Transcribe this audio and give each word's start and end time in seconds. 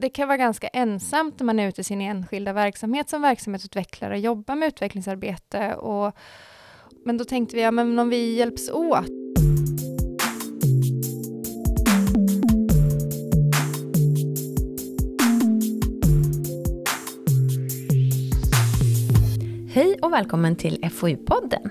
det 0.00 0.08
kan 0.08 0.28
vara 0.28 0.38
ganska 0.38 0.68
ensamt 0.68 1.38
när 1.38 1.46
man 1.46 1.58
är 1.58 1.68
ute 1.68 1.80
i 1.80 1.84
sin 1.84 2.00
enskilda 2.00 2.52
verksamhet 2.52 3.08
som 3.08 3.22
verksamhetsutvecklare 3.22 4.14
och 4.14 4.20
jobbar 4.20 4.54
med 4.54 4.68
utvecklingsarbete. 4.68 5.74
Och, 5.74 6.12
men 7.04 7.18
då 7.18 7.24
tänkte 7.24 7.56
vi, 7.56 7.62
ja 7.62 7.70
men 7.70 7.98
om 7.98 8.08
vi 8.08 8.34
hjälps 8.34 8.70
åt 8.70 9.06
Hej 19.72 19.98
och 20.02 20.12
välkommen 20.12 20.56
till 20.56 20.84
FoU-podden. 20.84 21.70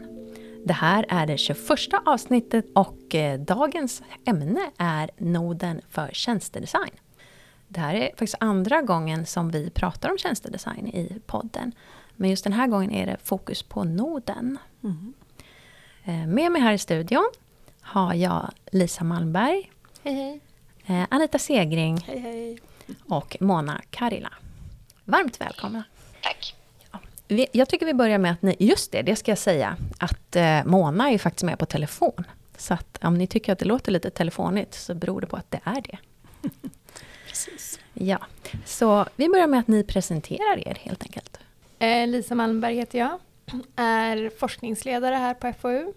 Det 0.65 0.73
här 0.73 1.05
är 1.09 1.27
det 1.27 1.37
21 1.37 1.59
avsnittet 2.05 2.65
och 2.75 3.15
eh, 3.15 3.39
dagens 3.39 4.03
ämne 4.25 4.61
är 4.77 5.09
noden 5.17 5.81
för 5.89 6.09
tjänstedesign. 6.13 6.91
Det 7.71 7.79
här 7.79 7.95
är 7.95 8.09
faktiskt 8.09 8.35
andra 8.39 8.81
gången 8.81 9.25
som 9.25 9.51
vi 9.51 9.69
pratar 9.69 10.11
om 10.11 10.17
tjänstedesign 10.17 10.87
i 10.87 11.21
podden. 11.25 11.71
Men 12.15 12.29
just 12.29 12.43
den 12.43 12.53
här 12.53 12.67
gången 12.67 12.91
är 12.91 13.05
det 13.05 13.17
fokus 13.23 13.63
på 13.63 13.83
noden. 13.83 14.57
Mm. 14.83 15.13
Med 16.33 16.51
mig 16.51 16.61
här 16.61 16.73
i 16.73 16.77
studion 16.77 17.29
har 17.81 18.13
jag 18.13 18.51
Lisa 18.71 19.03
Malmberg. 19.03 19.71
Hej 20.03 20.13
hej. 20.13 20.41
Eh, 20.85 21.07
Anita 21.09 21.39
Segring. 21.39 21.97
Hej 21.97 22.19
hej. 22.19 22.59
Och 23.07 23.37
Mona 23.39 23.81
Karila. 23.89 24.33
Varmt 25.05 25.41
välkomna. 25.41 25.83
Tack. 26.21 26.55
Jag 27.51 27.69
tycker 27.69 27.85
vi 27.85 27.93
börjar 27.93 28.17
med 28.17 28.31
att 28.31 28.41
ni, 28.41 28.55
just 28.59 28.91
det, 28.91 29.01
det 29.01 29.15
ska 29.15 29.31
jag 29.31 29.37
säga, 29.37 29.77
att 29.97 30.35
eh, 30.35 30.65
Mona 30.65 31.09
är 31.09 31.17
faktiskt 31.17 31.43
med 31.43 31.59
på 31.59 31.65
telefon. 31.65 32.23
Så 32.57 32.73
att 32.73 32.99
om 33.03 33.13
ni 33.13 33.27
tycker 33.27 33.53
att 33.53 33.59
det 33.59 33.65
låter 33.65 33.91
lite 33.91 34.09
telefonigt 34.09 34.73
så 34.73 34.95
beror 34.95 35.21
det 35.21 35.27
på 35.27 35.37
att 35.37 35.51
det 35.51 35.59
är 35.63 35.81
det. 35.81 35.97
Precis. 37.29 37.79
Ja, 37.93 38.19
så 38.65 39.05
vi 39.15 39.29
börjar 39.29 39.47
med 39.47 39.59
att 39.59 39.67
ni 39.67 39.83
presenterar 39.83 40.67
er 40.67 40.77
helt 40.81 41.03
enkelt. 41.03 41.39
Eh, 41.79 42.07
Lisa 42.07 42.35
Malmberg 42.35 42.75
heter 42.75 42.99
jag, 42.99 43.19
är 43.75 44.31
forskningsledare 44.39 45.15
här 45.15 45.33
på 45.33 45.53
FoU. 45.61 45.93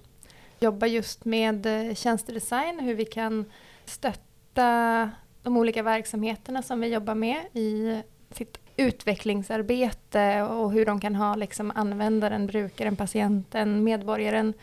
Jobbar 0.60 0.86
just 0.86 1.24
med 1.24 1.66
eh, 1.66 1.94
tjänstedesign, 1.94 2.80
hur 2.80 2.94
vi 2.94 3.04
kan 3.04 3.44
stötta 3.84 5.10
de 5.42 5.56
olika 5.56 5.82
verksamheterna 5.82 6.62
som 6.62 6.80
vi 6.80 6.88
jobbar 6.88 7.14
med 7.14 7.40
i 7.52 8.00
sitt 8.30 8.58
utvecklingsarbete 8.76 10.42
och 10.42 10.72
hur 10.72 10.86
de 10.86 11.00
kan 11.00 11.14
ha 11.14 11.34
liksom 11.34 11.72
användaren, 11.74 12.46
brukaren, 12.46 12.96
patienten, 12.96 13.84
medborgaren 13.84 14.54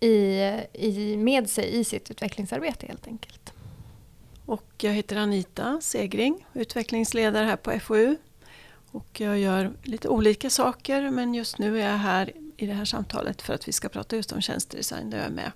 i, 0.00 0.40
i, 0.72 1.16
med 1.16 1.50
sig 1.50 1.80
i 1.80 1.84
sitt 1.84 2.10
utvecklingsarbete 2.10 2.86
helt 2.86 3.06
enkelt. 3.06 3.53
Och 4.46 4.64
jag 4.78 4.92
heter 4.92 5.16
Anita 5.16 5.80
Segring, 5.80 6.46
utvecklingsledare 6.54 7.44
här 7.44 7.56
på 7.56 7.80
FoU. 7.80 8.16
Och 8.92 9.20
jag 9.20 9.38
gör 9.38 9.72
lite 9.82 10.08
olika 10.08 10.50
saker 10.50 11.10
men 11.10 11.34
just 11.34 11.58
nu 11.58 11.80
är 11.80 11.90
jag 11.90 11.98
här 11.98 12.32
i 12.56 12.66
det 12.66 12.72
här 12.72 12.84
samtalet 12.84 13.42
för 13.42 13.54
att 13.54 13.68
vi 13.68 13.72
ska 13.72 13.88
prata 13.88 14.16
just 14.16 14.32
om 14.32 14.40
tjänstedesign 14.42 15.10
där 15.10 15.18
jag 15.18 15.26
är 15.26 15.30
med 15.30 15.52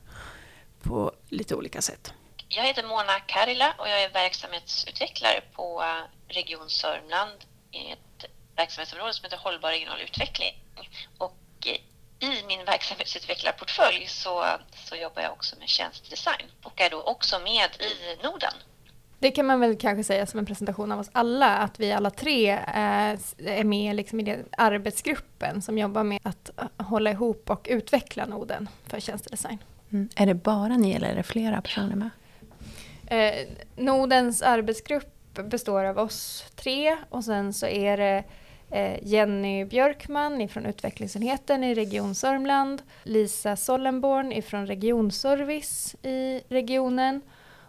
på 0.82 1.12
lite 1.28 1.54
olika 1.54 1.82
sätt. 1.82 2.12
Jag 2.48 2.64
heter 2.64 2.82
Mona 2.82 3.20
Karila 3.26 3.74
och 3.78 3.88
jag 3.88 4.02
är 4.02 4.10
verksamhetsutvecklare 4.10 5.40
på 5.52 5.84
Region 6.28 6.70
Sörmland 6.70 7.44
i 7.70 7.90
ett 7.90 8.24
verksamhetsområde 8.56 9.12
som 9.12 9.24
heter 9.24 9.36
Hållbar 9.36 9.70
regional 9.70 10.00
utveckling. 10.00 10.62
Och 11.18 11.66
i 12.20 12.42
min 12.46 12.64
verksamhetsutvecklarportfölj 12.64 14.06
så, 14.06 14.46
så 14.74 14.96
jobbar 14.96 15.22
jag 15.22 15.32
också 15.32 15.56
med 15.58 15.68
tjänstedesign 15.68 16.46
och 16.62 16.80
är 16.80 16.90
då 16.90 17.02
också 17.02 17.38
med 17.38 17.70
i 17.80 18.22
Norden. 18.22 18.54
Det 19.18 19.30
kan 19.30 19.46
man 19.46 19.60
väl 19.60 19.76
kanske 19.76 20.04
säga 20.04 20.26
som 20.26 20.38
en 20.38 20.46
presentation 20.46 20.92
av 20.92 21.00
oss 21.00 21.10
alla, 21.12 21.58
att 21.58 21.80
vi 21.80 21.92
alla 21.92 22.10
tre 22.10 22.50
eh, 22.50 23.18
är 23.38 23.64
med 23.64 23.96
liksom 23.96 24.20
i 24.20 24.22
den 24.22 24.44
arbetsgruppen 24.50 25.62
som 25.62 25.78
jobbar 25.78 26.04
med 26.04 26.20
att 26.22 26.50
eh, 26.58 26.86
hålla 26.86 27.10
ihop 27.10 27.50
och 27.50 27.66
utveckla 27.70 28.26
noden 28.26 28.68
för 28.86 29.00
tjänstedesign. 29.00 29.58
Mm. 29.90 30.08
Är 30.16 30.26
det 30.26 30.34
bara 30.34 30.76
ni 30.76 30.92
eller 30.92 31.08
är 31.08 31.14
det 31.14 31.22
flera 31.22 31.60
personer 31.62 31.96
med? 31.96 32.10
Eh, 33.06 33.46
Nodens 33.76 34.42
arbetsgrupp 34.42 35.14
består 35.44 35.84
av 35.84 35.98
oss 35.98 36.44
tre 36.56 36.96
och 37.08 37.24
sen 37.24 37.52
så 37.52 37.66
är 37.66 37.96
det 37.96 38.24
eh, 38.70 38.98
Jenny 39.02 39.64
Björkman 39.64 40.48
från 40.48 40.66
utvecklingsenheten 40.66 41.64
i 41.64 41.74
Region 41.74 42.14
Sörmland, 42.14 42.82
Lisa 43.02 43.56
Sollenborn 43.56 44.32
ifrån 44.32 44.66
Regionservice 44.66 45.96
i 46.02 46.40
regionen 46.48 47.20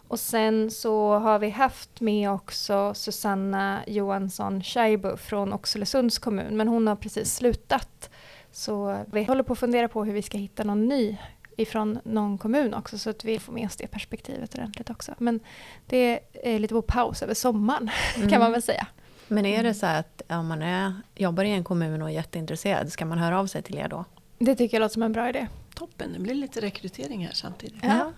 och 0.09 0.20
sen 0.20 0.72
så 0.72 1.18
har 1.20 1.40
vi 1.40 1.50
haft 1.50 2.02
med 2.02 2.31
också 2.31 2.94
Susanna 2.94 3.84
Johansson 3.88 4.64
Scheibo 4.64 5.18
från 5.18 5.53
Oxelösunds 5.53 6.20
kommun, 6.20 6.58
men 6.58 6.68
hon 6.68 6.88
har 6.88 6.96
precis 6.96 7.36
slutat. 7.36 8.09
Så 8.52 9.00
vi 9.12 9.24
håller 9.24 9.44
på 9.44 9.53
att 9.53 9.59
fundera 9.59 9.88
på 9.88 10.03
hur 10.03 10.14
vi 10.14 10.22
ska 10.22 10.38
hitta 10.38 10.64
någon 10.64 10.88
ny 10.88 11.18
ifrån 11.58 12.00
någon 12.03 12.38
kommun 12.38 12.74
också 12.74 12.97
så 12.97 13.09
att 13.09 13.25
vi 13.25 13.40
får 13.40 13.53
med 13.53 13.66
oss 13.66 13.75
det 13.75 13.88
perspektivet 13.88 14.56
ordentligt 14.56 14.90
också. 14.90 15.16
Men 15.18 15.40
det 15.88 16.20
är 16.34 16.59
lite 16.59 16.74
på 16.74 16.81
paus 16.81 17.24
över 17.24 17.34
sommaren 17.34 17.90
mm. 18.16 18.30
kan 18.31 18.40
man 18.40 18.52
väl 18.52 18.62
säga. 18.62 18.88
Men 19.28 19.46
är 19.46 19.64
det 19.64 19.74
så 19.74 19.86
att 19.86 20.22
om 20.30 20.47
man 20.47 20.62
är, 20.62 20.94
jobbar 21.16 21.44
i 21.44 21.50
en 21.50 21.64
kommun 21.64 22.02
och 22.02 22.09
är 22.09 22.14
jätteintresserad, 22.14 22.91
ska 22.91 23.06
man 23.06 23.18
höra 23.18 23.40
av 23.40 23.47
sig 23.47 23.62
till 23.62 23.78
er 23.78 23.88
då? 23.88 24.06
Det 24.40 24.56
tycker 24.56 24.78
jag 24.78 24.81
låter 24.81 24.94
som 24.94 25.03
en 25.03 25.14
bra 25.14 25.30
idé. 25.30 25.47
Toppen, 25.76 26.14
det 26.14 26.20
blir 26.20 26.36
lite 26.36 26.62
rekrytering 26.62 27.26
här 27.26 27.34
samtidigt. 27.34 27.84
Ja, 27.84 28.12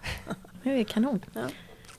det 0.64 0.70
är 0.70 0.84
kanon. 0.84 1.26
Ja. 1.34 1.42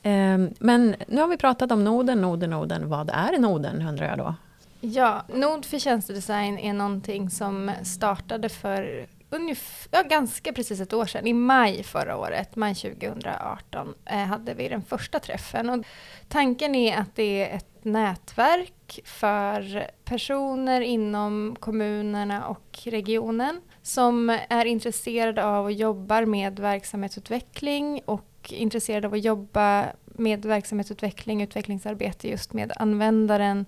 Ehm, 0.02 0.50
men 0.58 0.96
nu 1.08 1.20
har 1.20 1.28
vi 1.28 1.36
pratat 1.36 1.72
om 1.72 1.84
noden, 1.84 2.20
noden, 2.20 2.50
noden. 2.50 2.88
Vad 2.88 3.10
är 3.10 3.38
noden 3.38 3.88
undrar 3.88 4.08
jag 4.08 4.18
då? 4.18 4.34
Ja, 4.80 5.22
Nod 5.34 5.64
för 5.64 5.78
tjänstedesign 5.78 6.58
är 6.58 6.72
någonting 6.72 7.30
som 7.30 7.70
startade 7.84 8.48
för 8.48 9.06
ungefär, 9.30 9.88
ja, 9.90 10.02
ganska 10.02 10.52
precis 10.52 10.80
ett 10.80 10.92
år 10.92 11.06
sedan. 11.06 11.26
I 11.26 11.32
maj 11.32 11.82
förra 11.82 12.16
året, 12.16 12.56
maj 12.56 12.74
2018, 12.74 13.94
eh, 14.04 14.16
hade 14.16 14.54
vi 14.54 14.68
den 14.68 14.82
första 14.82 15.18
träffen. 15.18 15.70
Och 15.70 15.84
tanken 16.28 16.74
är 16.74 16.98
att 16.98 17.14
det 17.14 17.50
är 17.50 17.56
ett 17.56 17.84
nätverk 17.84 19.00
för 19.04 19.86
personer 20.04 20.80
inom 20.80 21.56
kommunerna 21.60 22.46
och 22.46 22.78
regionen 22.84 23.60
som 23.82 24.38
är 24.48 24.64
intresserade 24.64 25.44
av 25.44 25.64
och 25.64 25.72
jobbar 25.72 26.24
med 26.24 26.58
verksamhetsutveckling 26.58 28.00
och 28.04 28.31
intresserad 28.50 29.04
av 29.04 29.14
att 29.14 29.24
jobba 29.24 29.86
med 30.04 30.44
verksamhetsutveckling, 30.44 31.42
utvecklingsarbete 31.42 32.28
just 32.28 32.52
med 32.52 32.72
användaren 32.76 33.66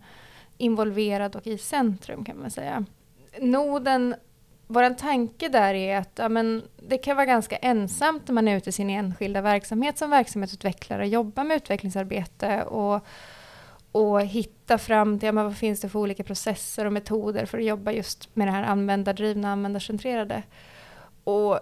involverad 0.59 1.37
och 1.37 1.47
i 1.47 1.59
centrum 1.59 2.25
kan 2.25 2.41
man 2.41 2.51
säga. 2.51 2.85
Noden 3.41 4.15
vår 4.67 4.95
tanke 4.95 5.49
där 5.49 5.75
är 5.75 5.99
att 5.99 6.11
ja, 6.15 6.29
men 6.29 6.63
det 6.89 6.99
kan 6.99 7.17
vara 7.17 7.27
ganska 7.27 7.57
ensamt 7.57 8.29
när 8.29 8.35
man 8.35 8.49
är 8.49 8.57
ute 8.57 8.71
i 8.71 8.73
sin 8.73 8.91
enskilda 8.91 9.41
verksamhet 9.41 9.99
som 9.99 10.11
verksamhetsutvecklare 10.11 11.03
och 11.03 11.09
jobbar 11.09 11.45
med 11.45 11.57
utvecklingsarbete 11.57 12.63
och, 12.63 13.07
och 13.93 14.21
hitta 14.21 14.79
fram 14.79 15.19
till 15.19 15.27
ja, 15.27 15.33
men 15.33 15.45
vad 15.45 15.57
finns 15.57 15.81
det 15.81 15.89
för 15.89 15.99
olika 15.99 16.25
processer 16.25 16.85
och 16.85 16.93
metoder 16.93 17.47
för 17.47 17.59
att 17.59 17.65
jobba 17.65 17.93
just 17.93 18.37
med 18.37 18.49
det 18.49 18.53
här 18.53 18.63
användardrivna, 18.63 19.53
användarcentrerade. 19.53 20.43
Och 21.25 21.61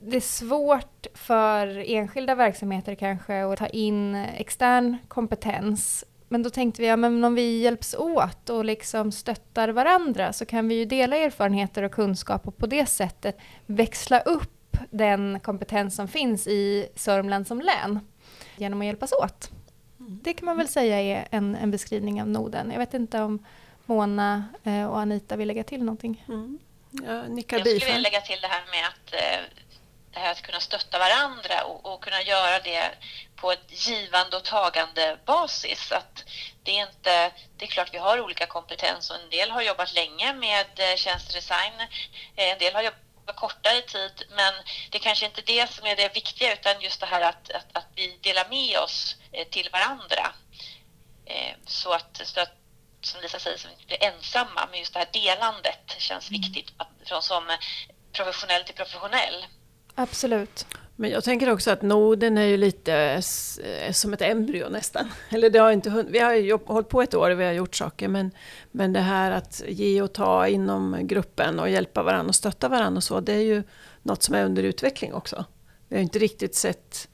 det 0.00 0.16
är 0.16 0.20
svårt 0.20 1.06
för 1.14 1.90
enskilda 1.90 2.34
verksamheter 2.34 2.94
kanske 2.94 3.44
att 3.44 3.58
ta 3.58 3.66
in 3.66 4.14
extern 4.14 4.96
kompetens 5.08 6.04
men 6.32 6.42
då 6.42 6.50
tänkte 6.50 6.82
vi, 6.82 6.88
ja, 6.88 6.96
men 6.96 7.24
om 7.24 7.34
vi 7.34 7.60
hjälps 7.60 7.94
åt 7.94 8.50
och 8.50 8.64
liksom 8.64 9.12
stöttar 9.12 9.68
varandra 9.68 10.32
så 10.32 10.46
kan 10.46 10.68
vi 10.68 10.74
ju 10.74 10.84
dela 10.84 11.16
erfarenheter 11.16 11.82
och 11.82 11.92
kunskap 11.92 12.48
och 12.48 12.56
på 12.56 12.66
det 12.66 12.86
sättet 12.86 13.38
växla 13.66 14.20
upp 14.20 14.76
den 14.90 15.40
kompetens 15.40 15.96
som 15.96 16.08
finns 16.08 16.46
i 16.46 16.88
Sörmland 16.96 17.46
som 17.46 17.60
län 17.60 18.00
genom 18.56 18.80
att 18.80 18.86
hjälpas 18.86 19.12
åt. 19.12 19.50
Mm. 20.00 20.20
Det 20.22 20.34
kan 20.34 20.46
man 20.46 20.56
väl 20.56 20.68
säga 20.68 21.00
är 21.00 21.28
en, 21.30 21.54
en 21.54 21.70
beskrivning 21.70 22.22
av 22.22 22.28
noden. 22.28 22.70
Jag 22.70 22.78
vet 22.78 22.94
inte 22.94 23.20
om 23.20 23.46
Mona 23.86 24.44
eh, 24.64 24.86
och 24.86 25.00
Anita 25.00 25.36
vill 25.36 25.48
lägga 25.48 25.64
till 25.64 25.84
någonting? 25.84 26.24
Mm. 26.28 26.58
Ja, 26.90 27.24
jag 27.28 27.42
skulle 27.42 27.62
vilja 27.64 27.98
lägga 27.98 28.20
till 28.20 28.38
det 28.40 28.48
här 28.48 28.62
med 28.70 28.88
att 28.88 29.14
eh, 29.14 29.69
det 30.12 30.20
här 30.20 30.32
att 30.32 30.42
kunna 30.42 30.60
stötta 30.60 30.98
varandra 30.98 31.64
och, 31.64 31.86
och, 31.86 32.04
kunna 32.04 32.22
göra 32.22 32.58
det 32.60 32.90
på 33.36 33.52
ett 33.52 33.86
givande 33.88 34.36
och 34.36 34.44
tagande 34.44 35.18
basis. 35.26 35.92
Att 35.92 36.24
det, 36.62 36.78
är 36.78 36.86
inte, 36.86 37.32
det 37.56 37.64
är 37.64 37.68
klart 37.68 37.94
vi 37.94 37.98
har 37.98 38.20
olika 38.20 38.46
kompetens 38.46 39.10
och 39.10 39.16
en 39.16 39.30
del 39.30 39.50
har 39.50 39.62
jobbat 39.62 39.94
länge 39.94 40.32
med 40.32 40.66
eh, 40.76 40.96
tjänstedesign, 40.96 41.80
eh, 42.36 42.50
en 42.50 42.58
del 42.58 42.74
har 42.74 42.82
jobbat 42.82 43.00
kortare 43.36 43.80
tid 43.80 44.22
men 44.30 44.54
det 44.90 44.98
är 44.98 45.02
kanske 45.02 45.26
inte 45.26 45.42
det 45.42 45.70
som 45.70 45.86
är 45.86 45.96
det 45.96 46.14
viktiga 46.14 46.52
utan 46.52 46.80
just 46.80 47.00
det 47.00 47.06
här 47.06 47.20
att, 47.20 47.50
att, 47.50 47.66
att 47.72 47.86
vi 47.94 48.18
delar 48.22 48.48
med 48.48 48.78
oss 48.78 49.16
eh, 49.32 49.46
till 49.46 49.70
varandra. 49.72 50.32
Så 51.66 51.92
att, 51.92 52.20
så 52.24 52.40
att 52.40 52.52
som 53.00 53.20
Lisa 53.20 53.38
säger, 53.38 53.58
så 53.58 53.68
vi 53.68 53.74
inte 53.74 53.86
blir 53.86 54.04
ensamma 54.04 54.68
men 54.70 54.78
just 54.78 54.92
det 54.92 54.98
här 54.98 55.08
delandet 55.12 55.96
känns 55.98 56.30
mm. 56.30 56.40
viktigt 56.40 56.72
från 57.04 57.22
som 57.22 57.56
professionell 58.12 58.64
till 58.64 58.74
professionell. 58.74 59.46
Absolut. 60.00 60.66
Men 60.96 61.10
jag 61.10 61.24
tänker 61.24 61.50
också 61.50 61.70
att 61.70 61.82
Norden 61.82 62.38
är 62.38 62.44
ju 62.44 62.56
lite 62.56 62.94
eh, 63.62 63.92
som 63.92 64.12
ett 64.12 64.22
embryo 64.22 64.68
nästan. 64.68 65.08
Eller 65.28 65.50
det 65.50 65.58
har 65.58 65.72
inte, 65.72 66.04
vi 66.08 66.18
har 66.18 66.34
ju 66.34 66.58
hållit 66.66 66.88
på 66.88 67.02
ett 67.02 67.14
år 67.14 67.30
och 67.30 67.40
vi 67.40 67.44
har 67.44 67.52
gjort 67.52 67.74
saker 67.74 68.08
men, 68.08 68.30
men 68.70 68.92
det 68.92 69.00
här 69.00 69.30
att 69.30 69.62
ge 69.68 70.02
och 70.02 70.12
ta 70.12 70.48
inom 70.48 70.98
gruppen 71.02 71.60
och 71.60 71.70
hjälpa 71.70 72.02
varandra 72.02 72.28
och 72.28 72.34
stötta 72.34 72.68
varandra 72.68 72.96
och 72.96 73.04
så, 73.04 73.20
det 73.20 73.32
är 73.32 73.42
ju 73.42 73.62
något 74.02 74.22
som 74.22 74.34
är 74.34 74.44
under 74.44 74.62
utveckling 74.62 75.14
också. 75.14 75.44
Vi 75.88 75.96
har 75.96 76.02
inte 76.02 76.18
riktigt 76.18 76.54
sett, 76.54 77.08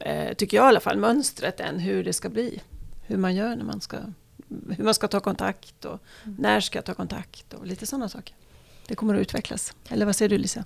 eh, 0.00 0.34
tycker 0.34 0.56
jag 0.56 0.66
i 0.66 0.68
alla 0.68 0.80
fall, 0.80 0.98
mönstret 0.98 1.60
än 1.60 1.78
hur 1.78 2.04
det 2.04 2.12
ska 2.12 2.28
bli. 2.28 2.62
Hur 3.02 3.16
man 3.16 3.34
gör 3.34 3.56
när 3.56 3.64
man 3.64 3.80
ska, 3.80 3.96
hur 4.76 4.84
man 4.84 4.94
ska 4.94 5.08
ta 5.08 5.20
kontakt 5.20 5.84
och 5.84 5.98
mm. 6.24 6.36
när 6.38 6.60
ska 6.60 6.78
jag 6.78 6.84
ta 6.84 6.94
kontakt 6.94 7.54
och 7.54 7.66
lite 7.66 7.86
sådana 7.86 8.08
saker. 8.08 8.34
Det 8.86 8.94
kommer 8.94 9.14
att 9.14 9.20
utvecklas. 9.20 9.72
Eller 9.88 10.06
vad 10.06 10.16
säger 10.16 10.28
du 10.28 10.38
Lisa? 10.38 10.64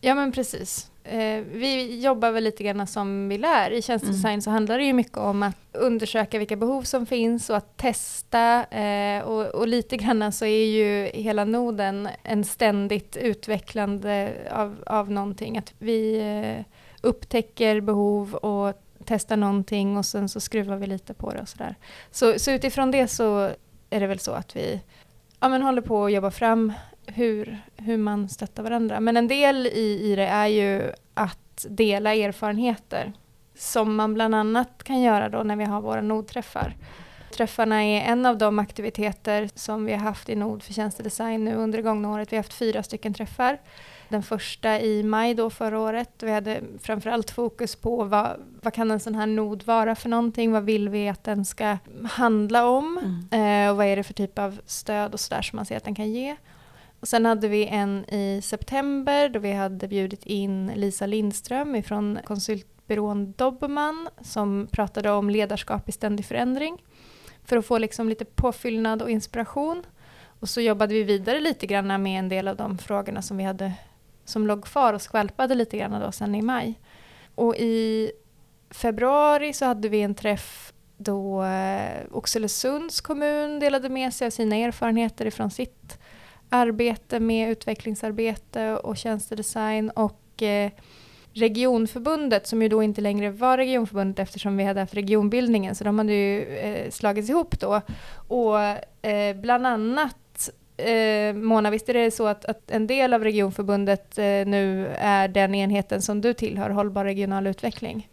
Ja 0.00 0.14
men 0.14 0.32
precis. 0.32 0.90
Eh, 1.04 1.44
vi 1.52 2.00
jobbar 2.00 2.30
väl 2.30 2.44
lite 2.44 2.64
grann 2.64 2.86
som 2.86 3.28
vi 3.28 3.38
lär. 3.38 3.70
I 3.70 3.82
tjänstedesign 3.82 4.32
mm. 4.32 4.42
så 4.42 4.50
handlar 4.50 4.78
det 4.78 4.84
ju 4.84 4.92
mycket 4.92 5.18
om 5.18 5.42
att 5.42 5.56
undersöka 5.72 6.38
vilka 6.38 6.56
behov 6.56 6.82
som 6.82 7.06
finns 7.06 7.50
och 7.50 7.56
att 7.56 7.76
testa. 7.76 8.64
Eh, 8.64 9.22
och, 9.22 9.46
och, 9.46 9.68
lite 9.68 9.96
grann 9.96 10.32
så 10.32 10.44
är 10.44 10.64
ju 10.64 11.10
hela 11.22 11.44
noden 11.44 12.08
en 12.22 12.44
ständigt 12.44 13.16
utvecklande 13.16 14.32
av, 14.50 14.84
av 14.86 15.10
någonting. 15.10 15.58
Att 15.58 15.74
vi 15.78 16.18
eh, 16.18 16.64
upptäcker 17.02 17.80
behov 17.80 18.34
och 18.34 18.74
testar 19.04 19.36
någonting 19.36 19.96
och 19.96 20.06
sen 20.06 20.28
så 20.28 20.40
skruvar 20.40 20.76
vi 20.76 20.86
lite 20.86 21.14
på 21.14 21.32
det 21.32 21.40
och 21.40 21.48
sådär. 21.48 21.74
Så, 22.10 22.38
så 22.38 22.50
utifrån 22.50 22.90
det 22.90 23.08
så 23.08 23.50
är 23.90 24.00
det 24.00 24.06
väl 24.06 24.18
så 24.18 24.32
att 24.32 24.56
vi 24.56 24.80
ja, 25.40 25.48
men 25.48 25.62
håller 25.62 25.82
på 25.82 26.04
att 26.04 26.12
jobba 26.12 26.30
fram 26.30 26.72
hur, 27.14 27.58
hur 27.76 27.96
man 27.96 28.28
stöttar 28.28 28.62
varandra. 28.62 29.00
Men 29.00 29.16
en 29.16 29.28
del 29.28 29.66
i, 29.66 30.12
i 30.12 30.16
det 30.16 30.26
är 30.26 30.46
ju 30.46 30.92
att 31.14 31.66
dela 31.68 32.14
erfarenheter 32.14 33.12
som 33.54 33.96
man 33.96 34.14
bland 34.14 34.34
annat 34.34 34.82
kan 34.82 35.00
göra 35.00 35.28
då 35.28 35.42
när 35.42 35.56
vi 35.56 35.64
har 35.64 35.80
våra 35.80 36.00
nodträffar. 36.00 36.76
Träffarna 37.30 37.84
är 37.84 38.00
en 38.00 38.26
av 38.26 38.38
de 38.38 38.58
aktiviteter 38.58 39.50
som 39.54 39.84
vi 39.84 39.92
har 39.92 39.98
haft 39.98 40.28
i 40.28 40.36
Nod 40.36 40.62
för 40.62 40.72
tjänstedesign 40.72 41.44
nu 41.44 41.54
under 41.54 41.78
det 41.78 41.82
gångna 41.82 42.10
året. 42.10 42.32
Vi 42.32 42.36
har 42.36 42.42
haft 42.42 42.52
fyra 42.52 42.82
stycken 42.82 43.14
träffar. 43.14 43.58
Den 44.08 44.22
första 44.22 44.80
i 44.80 45.02
maj 45.02 45.34
då 45.34 45.50
förra 45.50 45.80
året. 45.80 46.22
Vi 46.22 46.30
hade 46.30 46.60
framförallt 46.82 47.30
fokus 47.30 47.76
på 47.76 48.04
vad, 48.04 48.40
vad 48.62 48.74
kan 48.74 48.90
en 48.90 49.00
sån 49.00 49.14
här 49.14 49.26
nod 49.26 49.62
vara 49.66 49.94
för 49.94 50.08
någonting? 50.08 50.52
Vad 50.52 50.64
vill 50.64 50.88
vi 50.88 51.08
att 51.08 51.24
den 51.24 51.44
ska 51.44 51.78
handla 52.10 52.66
om? 52.66 52.98
Mm. 53.30 53.66
Eh, 53.66 53.70
och 53.70 53.76
vad 53.76 53.86
är 53.86 53.96
det 53.96 54.02
för 54.02 54.14
typ 54.14 54.38
av 54.38 54.60
stöd 54.66 55.12
och 55.12 55.20
sådär 55.20 55.42
som 55.42 55.56
man 55.56 55.66
ser 55.66 55.76
att 55.76 55.84
den 55.84 55.94
kan 55.94 56.10
ge? 56.10 56.36
Och 57.00 57.08
sen 57.08 57.26
hade 57.26 57.48
vi 57.48 57.66
en 57.66 58.04
i 58.14 58.40
september 58.42 59.28
då 59.28 59.38
vi 59.38 59.52
hade 59.52 59.88
bjudit 59.88 60.26
in 60.26 60.72
Lisa 60.74 61.06
Lindström 61.06 61.76
ifrån 61.76 62.18
konsultbyrån 62.24 63.32
Dobermann 63.32 64.08
som 64.20 64.68
pratade 64.72 65.10
om 65.10 65.30
ledarskap 65.30 65.88
i 65.88 65.92
ständig 65.92 66.26
förändring 66.26 66.84
för 67.44 67.56
att 67.56 67.66
få 67.66 67.78
liksom 67.78 68.08
lite 68.08 68.24
påfyllnad 68.24 69.02
och 69.02 69.10
inspiration. 69.10 69.82
Och 70.40 70.48
så 70.48 70.60
jobbade 70.60 70.94
vi 70.94 71.02
vidare 71.02 71.40
lite 71.40 71.66
grann 71.66 72.02
med 72.02 72.18
en 72.18 72.28
del 72.28 72.48
av 72.48 72.56
de 72.56 72.78
frågorna 72.78 73.22
som 73.22 73.36
vi 73.36 73.44
hade 73.44 73.72
som 74.24 74.46
låg 74.46 74.64
kvar 74.64 74.92
och 74.92 75.02
skvalpade 75.02 75.54
lite 75.54 75.78
grann 75.78 76.00
då 76.00 76.12
sen 76.12 76.34
i 76.34 76.42
maj. 76.42 76.80
Och 77.34 77.56
i 77.56 78.12
februari 78.70 79.52
så 79.52 79.64
hade 79.64 79.88
vi 79.88 80.02
en 80.02 80.14
träff 80.14 80.72
då 80.96 81.44
eh, 81.44 82.02
Oxelösunds 82.12 83.00
kommun 83.00 83.60
delade 83.60 83.88
med 83.88 84.14
sig 84.14 84.26
av 84.26 84.30
sina 84.30 84.56
erfarenheter 84.56 85.26
ifrån 85.26 85.50
sitt 85.50 85.99
arbete 86.50 87.20
med 87.20 87.50
utvecklingsarbete 87.50 88.76
och 88.76 88.96
tjänstedesign 88.96 89.90
och 89.90 90.42
eh, 90.42 90.70
regionförbundet 91.32 92.46
som 92.46 92.62
ju 92.62 92.68
då 92.68 92.82
inte 92.82 93.00
längre 93.00 93.30
var 93.30 93.56
regionförbundet 93.56 94.18
eftersom 94.18 94.56
vi 94.56 94.64
hade 94.64 94.80
haft 94.80 94.94
regionbildningen 94.94 95.74
så 95.74 95.84
de 95.84 95.98
hade 95.98 96.12
ju 96.12 96.42
eh, 96.44 96.90
slagits 96.90 97.30
ihop 97.30 97.60
då. 97.60 97.80
Och 98.28 98.60
eh, 99.08 99.36
bland 99.36 99.66
annat 99.66 100.50
eh, 100.76 101.34
Mona, 101.34 101.70
visst 101.70 101.88
är 101.88 101.94
det 101.94 102.10
så 102.10 102.26
att, 102.26 102.44
att 102.44 102.70
en 102.70 102.86
del 102.86 103.14
av 103.14 103.24
regionförbundet 103.24 104.18
eh, 104.18 104.24
nu 104.24 104.86
är 104.98 105.28
den 105.28 105.54
enheten 105.54 106.02
som 106.02 106.20
du 106.20 106.34
tillhör, 106.34 106.70
Hållbar 106.70 107.04
regional 107.04 107.46
utveckling? 107.46 108.08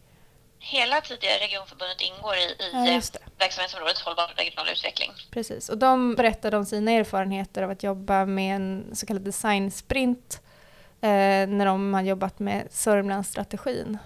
Hela 0.59 1.01
tidigare 1.01 1.37
regionförbundet 1.39 2.01
ingår 2.01 2.35
i, 2.35 2.63
i 2.63 2.71
ja, 2.73 3.01
verksamhetsområdet 3.37 3.99
hållbar 3.99 4.33
regional 4.35 4.69
utveckling. 4.69 5.11
Precis, 5.31 5.69
och 5.69 5.77
de 5.77 6.15
berättade 6.15 6.57
om 6.57 6.65
sina 6.65 6.91
erfarenheter 6.91 7.63
av 7.63 7.71
att 7.71 7.83
jobba 7.83 8.25
med 8.25 8.55
en 8.55 8.95
så 8.95 9.05
kallad 9.05 9.23
designsprint 9.23 10.41
eh, 11.01 11.47
när 11.47 11.65
de 11.65 11.93
har 11.93 12.01
jobbat 12.01 12.39
med 12.39 12.67
Sörmlandsstrategin. 12.71 13.97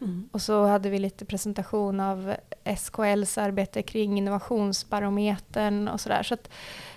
Mm. 0.00 0.28
Och 0.32 0.42
så 0.42 0.66
hade 0.66 0.90
vi 0.90 0.98
lite 0.98 1.24
presentation 1.24 2.00
av 2.00 2.34
SKLs 2.78 3.38
arbete 3.38 3.82
kring 3.82 4.18
innovationsbarometern 4.18 5.88
och 5.88 6.00
sådär. 6.00 6.22
Så 6.22 6.34
att 6.34 6.50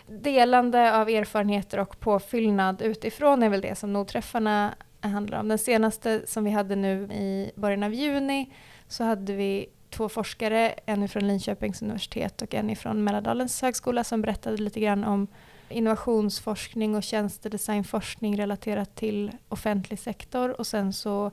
delande 0.07 0.95
av 0.95 1.09
erfarenheter 1.09 1.79
och 1.79 1.99
påfyllnad 1.99 2.81
utifrån 2.81 3.43
är 3.43 3.49
väl 3.49 3.61
det 3.61 3.75
som 3.75 3.93
nordträffarna 3.93 4.75
handlar 5.01 5.39
om. 5.39 5.47
Den 5.47 5.57
senaste 5.57 6.21
som 6.27 6.43
vi 6.43 6.51
hade 6.51 6.75
nu 6.75 7.03
i 7.03 7.51
början 7.55 7.83
av 7.83 7.93
juni 7.93 8.53
så 8.87 9.03
hade 9.03 9.33
vi 9.33 9.69
två 9.89 10.09
forskare, 10.09 10.73
en 10.85 11.09
från 11.09 11.27
Linköpings 11.27 11.81
universitet 11.81 12.41
och 12.41 12.53
en 12.53 12.75
från 12.75 13.03
Mälardalens 13.03 13.61
högskola 13.61 14.03
som 14.03 14.21
berättade 14.21 14.57
lite 14.57 14.79
grann 14.79 15.03
om 15.03 15.27
innovationsforskning 15.69 16.95
och 16.95 17.03
tjänstedesignforskning 17.03 18.39
relaterat 18.39 18.95
till 18.95 19.31
offentlig 19.49 19.99
sektor. 19.99 20.59
Och 20.59 20.67
sen 20.67 20.93
så 20.93 21.31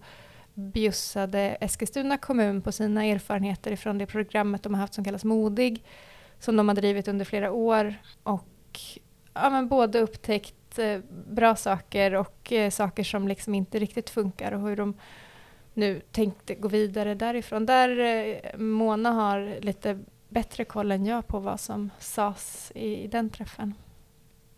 bjussade 0.54 1.56
Eskilstuna 1.60 2.18
kommun 2.18 2.62
på 2.62 2.72
sina 2.72 3.04
erfarenheter 3.04 3.70
ifrån 3.70 3.98
det 3.98 4.06
programmet 4.06 4.62
de 4.62 4.74
har 4.74 4.80
haft 4.80 4.94
som 4.94 5.04
kallas 5.04 5.24
Modig 5.24 5.84
som 6.38 6.56
de 6.56 6.68
har 6.68 6.74
drivit 6.74 7.08
under 7.08 7.24
flera 7.24 7.52
år. 7.52 7.94
Och 8.22 8.80
ja, 9.34 9.50
men 9.50 9.68
både 9.68 10.00
upptäckt 10.00 10.78
eh, 10.78 10.98
bra 11.28 11.56
saker 11.56 12.14
och 12.14 12.52
eh, 12.52 12.70
saker 12.70 13.04
som 13.04 13.28
liksom 13.28 13.54
inte 13.54 13.78
riktigt 13.78 14.10
funkar 14.10 14.52
och 14.52 14.60
hur 14.60 14.76
de 14.76 14.94
nu 15.74 16.00
tänkte 16.12 16.54
gå 16.54 16.68
vidare 16.68 17.14
därifrån. 17.14 17.66
Där 17.66 17.98
eh, 17.98 18.58
Mona 18.58 19.10
har 19.10 19.60
lite 19.60 20.04
bättre 20.28 20.64
koll 20.64 20.92
än 20.92 21.06
jag 21.06 21.26
på 21.26 21.38
vad 21.38 21.60
som 21.60 21.90
sades 21.98 22.72
i, 22.74 23.04
i 23.04 23.06
den 23.06 23.30
träffen. 23.30 23.74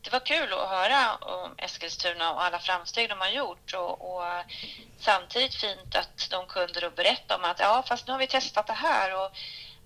Det 0.00 0.12
var 0.12 0.20
kul 0.20 0.52
att 0.52 0.68
höra 0.68 1.14
om 1.14 1.50
Eskilstuna 1.58 2.32
och 2.32 2.42
alla 2.42 2.58
framsteg 2.58 3.08
de 3.08 3.20
har 3.20 3.30
gjort 3.30 3.74
och, 3.74 4.16
och 4.16 4.22
samtidigt 4.98 5.54
fint 5.54 5.96
att 5.96 6.30
de 6.30 6.46
kunde 6.46 6.80
då 6.80 6.90
berätta 6.90 7.36
om 7.36 7.44
att 7.44 7.60
ja, 7.60 7.84
fast 7.88 8.06
nu 8.06 8.12
har 8.12 8.18
vi 8.18 8.26
testat 8.26 8.66
det 8.66 8.72
här 8.72 9.24
och 9.24 9.30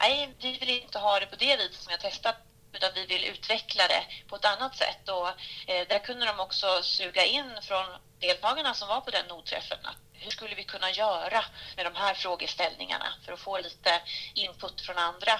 nej, 0.00 0.35
vi 0.41 0.59
vill 0.59 0.71
inte 0.71 0.99
ha 0.99 1.21
det 1.21 1.27
på 1.27 1.37
det 1.37 1.56
viset 1.56 1.75
som 1.75 1.91
vi 1.91 1.94
har 1.94 2.11
testat 2.11 2.37
utan 2.72 2.90
vi 2.94 3.06
vill 3.06 3.25
utveckla 3.25 3.88
det 3.88 4.02
på 4.28 4.37
ett 4.37 4.44
annat 4.44 4.76
sätt. 4.76 5.08
Och, 5.08 5.29
eh, 5.70 5.89
där 5.89 5.98
kunde 5.98 6.27
de 6.27 6.41
också 6.41 6.82
suga 6.82 7.24
in 7.24 7.50
från 7.62 7.86
deltagarna 8.19 8.74
som 8.74 8.89
var 8.89 9.00
på 9.00 9.10
den 9.10 9.27
nodträffen 9.27 9.79
hur 10.20 10.31
skulle 10.31 10.55
vi 10.55 10.65
kunna 10.65 10.91
göra 10.91 11.44
med 11.77 11.86
de 11.86 11.94
här 11.94 12.15
frågeställningarna 12.15 13.06
för 13.24 13.32
att 13.32 13.41
få 13.41 13.58
lite 13.58 13.91
input 14.34 14.81
från 14.81 14.98
andra. 14.98 15.32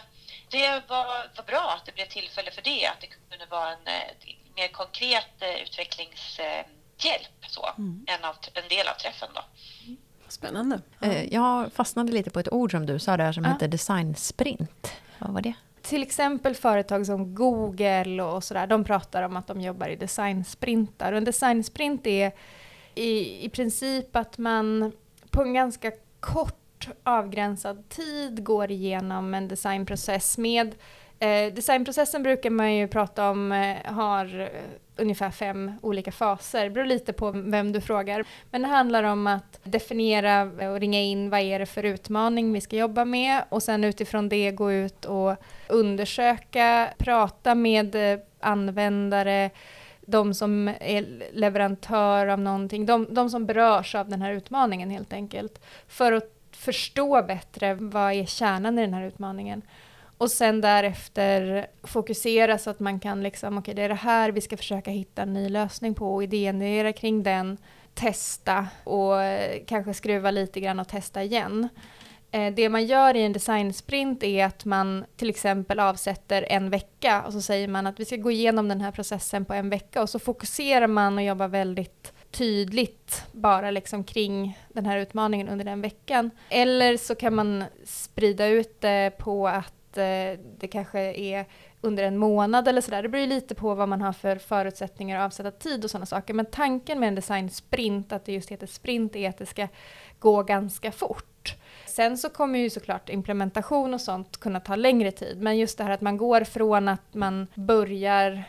Det 0.51 0.83
var, 0.89 1.07
var 1.37 1.45
bra 1.47 1.75
att 1.77 1.87
det 1.87 1.95
blev 1.95 2.07
tillfälle 2.07 2.51
för 2.51 2.63
det, 2.63 2.87
att 2.87 3.01
det 3.01 3.07
kunde 3.07 3.47
vara 3.47 3.73
en 3.73 3.87
eh, 3.87 4.35
mer 4.57 4.69
konkret 4.69 5.35
eh, 5.41 5.63
utvecklingshjälp 5.63 7.41
så, 7.49 7.69
mm. 7.79 8.05
en, 8.09 8.25
av, 8.25 8.37
en 8.55 8.69
del 8.69 8.89
av 8.89 8.95
träffen. 8.95 9.29
Då. 9.35 9.43
Spännande. 10.29 10.81
Ja. 10.99 11.13
Jag 11.13 11.73
fastnade 11.73 12.13
lite 12.13 12.31
på 12.31 12.41
ett 12.41 12.53
ord 12.53 12.71
som 12.71 12.87
du 12.87 12.99
sa 12.99 13.17
där 13.17 13.33
som 13.33 13.45
ja. 13.45 13.51
heter 13.51 13.69
designsprint. 13.69 14.93
Vad 15.19 15.31
var 15.31 15.41
det? 15.41 15.55
Till 15.83 16.03
exempel 16.03 16.55
företag 16.55 17.07
som 17.07 17.35
Google 17.35 18.23
och 18.23 18.45
sådär, 18.45 18.67
de 18.67 18.85
pratar 18.85 19.23
om 19.23 19.37
att 19.37 19.47
de 19.47 19.61
jobbar 19.61 19.89
i 19.89 19.97
designsprintar. 19.97 21.13
Och 21.13 21.19
en 21.19 21.25
designsprint 21.25 22.07
är 22.07 22.33
i, 22.95 23.45
i 23.45 23.49
princip 23.49 24.17
att 24.17 24.39
man 24.39 24.93
på 25.31 25.43
en 25.43 25.55
ganska 25.55 25.93
kort 26.21 26.89
avgränsad 27.03 27.89
tid 27.89 28.45
går 28.45 28.71
igenom 28.71 29.35
en 29.35 29.49
designprocess 29.49 30.39
med 30.39 30.75
Eh, 31.21 31.53
designprocessen 31.53 32.23
brukar 32.23 32.51
man 32.51 32.75
ju 32.75 32.89
prata 32.89 33.31
om 33.31 33.53
eh, 33.53 33.93
har 33.93 34.51
ungefär 35.01 35.31
fem 35.31 35.73
olika 35.83 36.13
faser. 36.13 36.65
Det 36.65 36.71
beror 36.71 36.87
lite 36.87 37.13
på 37.13 37.31
vem 37.31 37.73
du 37.73 37.81
frågar. 37.81 38.25
Men 38.51 38.63
det 38.63 38.69
handlar 38.69 39.03
om 39.03 39.27
att 39.27 39.61
definiera 39.63 40.43
och 40.43 40.81
ringa 40.81 41.01
in 41.01 41.31
vad 41.31 41.41
är 41.41 41.59
det 41.59 41.67
för 41.67 41.85
utmaning 41.85 42.53
vi 42.53 42.61
ska 42.61 42.77
jobba 42.77 43.05
med 43.05 43.45
och 43.49 43.63
sen 43.63 43.85
utifrån 43.85 44.29
det 44.29 44.51
gå 44.51 44.73
ut 44.73 45.05
och 45.05 45.37
undersöka, 45.69 46.89
prata 46.99 47.55
med 47.55 47.95
eh, 47.95 48.21
användare, 48.41 49.51
de 50.01 50.35
som 50.35 50.69
är 50.81 51.23
leverantör 51.33 52.27
av 52.27 52.39
någonting, 52.39 52.87
de, 52.87 53.07
de 53.11 53.31
som 53.31 53.47
berörs 53.47 53.95
av 53.95 54.09
den 54.09 54.23
här 54.23 54.33
utmaningen 54.33 54.91
helt 54.91 55.13
enkelt. 55.13 55.61
För 55.89 56.13
att 56.13 56.37
förstå 56.53 57.23
bättre 57.23 57.75
vad 57.75 58.13
är 58.13 58.27
kärnan 58.27 58.79
i 58.79 58.83
den 58.83 58.95
här 58.95 59.07
utmaningen. 59.07 59.63
Och 60.21 60.31
sen 60.31 60.61
därefter 60.61 61.67
fokusera 61.83 62.59
så 62.59 62.71
att 62.71 62.81
man 62.81 63.01
kan 63.01 63.23
liksom, 63.23 63.59
okej 63.59 63.61
okay, 63.61 63.75
det 63.75 63.83
är 63.83 63.89
det 63.89 63.95
här 63.95 64.31
vi 64.31 64.41
ska 64.41 64.57
försöka 64.57 64.91
hitta 64.91 65.23
en 65.23 65.33
ny 65.33 65.49
lösning 65.49 65.95
på 65.95 66.15
och 66.15 66.23
idégenerera 66.23 66.93
kring 66.93 67.23
den, 67.23 67.59
testa 67.95 68.67
och 68.85 69.23
eh, 69.23 69.63
kanske 69.67 69.95
skruva 69.95 70.31
lite 70.31 70.61
grann 70.61 70.81
och 70.81 70.89
testa 70.89 71.23
igen. 71.23 71.69
Eh, 72.31 72.55
det 72.55 72.69
man 72.69 72.87
gör 72.87 73.17
i 73.17 73.23
en 73.23 73.33
designsprint 73.33 74.23
är 74.23 74.45
att 74.45 74.65
man 74.65 75.05
till 75.17 75.31
exempel 75.31 75.81
avsätter 75.81 76.47
en 76.49 76.71
vecka 76.71 77.23
och 77.23 77.33
så 77.33 77.41
säger 77.41 77.69
man 77.69 77.87
att 77.87 78.01
vi 78.01 78.05
ska 78.05 78.17
gå 78.17 78.31
igenom 78.31 78.69
den 78.69 78.81
här 78.81 78.93
processen 78.93 79.45
på 79.45 79.55
en 79.55 79.71
vecka 79.71 80.03
och 80.03 80.11
så 80.11 80.19
fokuserar 80.19 80.87
man 80.87 81.19
och 81.19 81.25
jobbar 81.25 81.49
väldigt 81.49 82.13
tydligt 82.31 83.25
bara 83.33 83.71
liksom 83.71 84.05
kring 84.05 84.59
den 84.69 84.87
här 84.87 84.99
utmaningen 84.99 85.49
under 85.49 85.65
den 85.65 85.83
veckan. 85.83 86.31
Eller 86.49 86.97
så 86.97 87.15
kan 87.15 87.35
man 87.35 87.65
sprida 87.85 88.47
ut 88.47 88.81
det 88.81 89.13
på 89.19 89.49
att 89.49 89.75
Eh, 89.99 90.39
det 90.59 90.69
kanske 90.69 91.01
är 91.01 91.47
under 91.81 92.05
en 92.05 92.17
månad 92.17 92.69
eller 92.69 92.81
sådär. 92.81 93.03
Det 93.03 93.09
beror 93.09 93.23
ju 93.23 93.29
lite 93.29 93.55
på 93.55 93.75
vad 93.75 93.89
man 93.89 94.03
har 94.03 94.13
för 94.13 94.37
förutsättningar 94.37 95.19
och 95.19 95.25
avsätta 95.25 95.51
tid 95.51 95.85
och 95.85 95.91
sådana 95.91 96.07
saker. 96.07 96.35
Men 96.35 96.47
tanken 96.47 97.01
med 97.01 97.09
en 97.09 97.15
designsprint, 97.15 98.13
att 98.13 98.25
det 98.25 98.33
just 98.33 98.51
heter 98.51 98.67
sprint, 98.67 99.17
är 99.17 99.29
att 99.29 99.39
det 99.39 99.47
ska 99.47 99.69
gå 100.19 100.43
ganska 100.43 100.93
fort. 100.93 101.57
Sen 101.87 102.19
så 102.19 102.31
kommer 102.31 102.59
ju 102.59 102.71
såklart 102.71 103.09
implementation 103.09 103.95
och 103.95 104.01
sånt 104.01 104.41
kunna 104.41 104.61
ta 104.61 104.77
längre 104.77 105.11
tid. 105.11 105.41
Men 105.41 105.59
just 105.59 105.79
det 105.79 105.85
här 105.85 105.91
att 105.91 106.01
man 106.01 106.17
går 106.17 106.45
från 106.45 106.89
att 106.89 107.15
man 107.15 107.47
börjar 107.55 108.45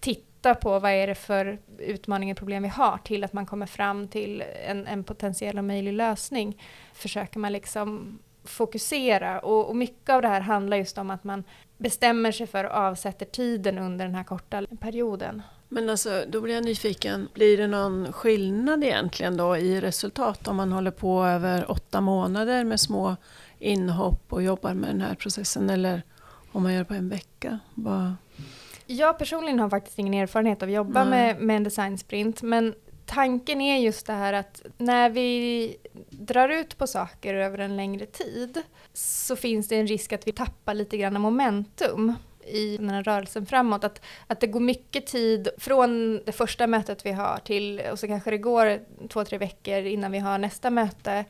titta 0.00 0.54
på 0.54 0.78
vad 0.78 0.90
är 0.90 1.06
det 1.06 1.14
för 1.14 1.58
utmaningar 1.78 2.34
och 2.34 2.38
problem 2.38 2.62
vi 2.62 2.68
har 2.68 2.98
till 2.98 3.24
att 3.24 3.32
man 3.32 3.46
kommer 3.46 3.66
fram 3.66 4.08
till 4.08 4.44
en, 4.66 4.86
en 4.86 5.04
potentiell 5.04 5.58
och 5.58 5.64
möjlig 5.64 5.92
lösning. 5.92 6.62
Försöker 6.92 7.38
man 7.38 7.52
liksom 7.52 8.18
fokusera 8.44 9.38
och, 9.40 9.68
och, 9.68 9.76
mycket 9.76 10.10
av 10.10 10.22
det 10.22 10.28
här 10.28 10.40
handlar 10.40 10.76
just 10.76 10.98
om 10.98 11.10
att 11.10 11.24
man 11.24 11.44
bestämmer 11.76 12.32
sig 12.32 12.46
för 12.46 12.64
och 12.64 12.76
avsätter 12.76 13.26
tiden 13.26 13.78
under 13.78 14.04
den 14.04 14.14
här 14.14 14.24
korta 14.24 14.66
perioden. 14.80 15.42
Men 15.68 15.88
alltså, 15.88 16.24
då 16.28 16.40
blir 16.40 16.54
jag 16.54 16.64
nyfiken, 16.64 17.28
blir 17.34 17.56
det 17.56 17.66
någon 17.66 18.12
skillnad 18.12 18.84
egentligen 18.84 19.36
då 19.36 19.56
i 19.56 19.80
resultat 19.80 20.48
om 20.48 20.56
man 20.56 20.72
håller 20.72 20.90
på 20.90 21.24
över 21.24 21.70
åtta 21.70 22.00
månader 22.00 22.64
med 22.64 22.80
små 22.80 23.16
inhopp 23.58 24.32
och 24.32 24.42
jobbar 24.42 24.74
med 24.74 24.90
den 24.90 25.00
här 25.00 25.14
processen 25.14 25.70
eller 25.70 26.02
om 26.52 26.62
man 26.62 26.74
gör 26.74 26.84
på 26.84 26.94
en 26.94 27.08
vecka? 27.08 27.58
Bara... 27.74 28.16
Jag 28.86 29.18
personligen 29.18 29.58
har 29.58 29.70
faktiskt 29.70 29.98
ingen 29.98 30.14
erfarenhet 30.14 30.62
av 30.62 30.68
att 30.68 30.74
jobba 30.74 31.04
med, 31.04 31.40
med 31.40 31.56
en 31.56 31.64
design 31.64 31.98
sprint 31.98 32.42
men 32.42 32.74
tanken 33.14 33.60
är 33.60 33.78
just 33.78 34.06
det 34.06 34.12
här 34.12 34.32
att 34.32 34.62
när 34.78 35.10
vi 35.10 35.76
drar 36.10 36.48
ut 36.48 36.78
på 36.78 36.86
saker 36.86 37.34
över 37.34 37.58
en 37.58 37.76
längre 37.76 38.06
tid 38.06 38.62
så 38.92 39.36
finns 39.36 39.68
det 39.68 39.76
en 39.76 39.86
risk 39.86 40.12
att 40.12 40.26
vi 40.26 40.32
tappar 40.32 40.74
lite 40.74 40.96
grann 40.96 41.20
momentum 41.20 42.14
i 42.46 42.76
den 42.76 42.90
här 42.90 43.02
rörelsen 43.02 43.46
framåt. 43.46 43.84
Att, 43.84 44.00
att 44.26 44.40
det 44.40 44.46
går 44.46 44.60
mycket 44.60 45.06
tid 45.06 45.48
från 45.58 46.22
det 46.24 46.32
första 46.32 46.66
mötet 46.66 47.06
vi 47.06 47.12
har 47.12 47.38
till, 47.44 47.82
och 47.92 47.98
så 47.98 48.06
kanske 48.06 48.30
det 48.30 48.38
går 48.38 48.78
två, 49.08 49.24
tre 49.24 49.38
veckor 49.38 49.78
innan 49.78 50.12
vi 50.12 50.18
har 50.18 50.38
nästa 50.38 50.70
möte, 50.70 51.10
där 51.10 51.24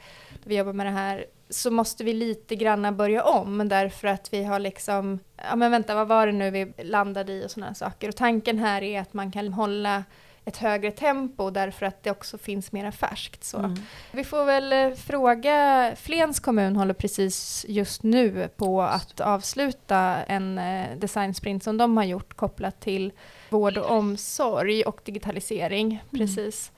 vi 0.44 0.56
jobbar 0.56 0.72
med 0.72 0.86
det 0.86 0.90
här, 0.90 1.26
så 1.50 1.70
måste 1.70 2.04
vi 2.04 2.12
lite 2.12 2.56
granna 2.56 2.92
börja 2.92 3.24
om 3.24 3.68
därför 3.68 4.08
att 4.08 4.32
vi 4.32 4.44
har 4.44 4.58
liksom, 4.58 5.18
ja 5.36 5.56
men 5.56 5.70
vänta 5.70 5.94
vad 5.94 6.08
var 6.08 6.26
det 6.26 6.32
nu 6.32 6.50
vi 6.50 6.72
landade 6.84 7.32
i 7.32 7.46
och 7.46 7.50
sådana 7.50 7.74
saker. 7.74 8.08
Och 8.08 8.16
tanken 8.16 8.58
här 8.58 8.82
är 8.82 9.00
att 9.00 9.12
man 9.12 9.32
kan 9.32 9.52
hålla 9.52 10.04
ett 10.44 10.56
högre 10.56 10.90
tempo 10.90 11.50
därför 11.50 11.87
att 11.87 12.02
det 12.02 12.11
också 12.11 12.38
finns 12.38 12.72
mera 12.72 12.92
färskt. 12.92 13.44
Så. 13.44 13.58
Mm. 13.58 13.75
Vi 14.12 14.25
får 14.25 14.44
väl 14.44 14.72
eh, 14.72 14.96
fråga, 14.96 15.92
Flens 15.96 16.40
kommun 16.40 16.76
håller 16.76 16.94
precis 16.94 17.66
just 17.68 18.02
nu 18.02 18.49
på 18.56 18.82
att 18.82 19.20
avsluta 19.20 19.99
en 20.25 20.58
eh, 20.58 20.96
designsprint 20.96 21.62
som 21.62 21.78
de 21.78 21.96
har 21.96 22.04
gjort 22.04 22.34
kopplat 22.34 22.80
till 22.80 23.12
vård 23.50 23.78
och 23.78 23.90
omsorg 23.90 24.82
och 24.82 25.00
digitalisering. 25.04 25.87
Mm. 26.12 26.26
Precis. 26.26 26.72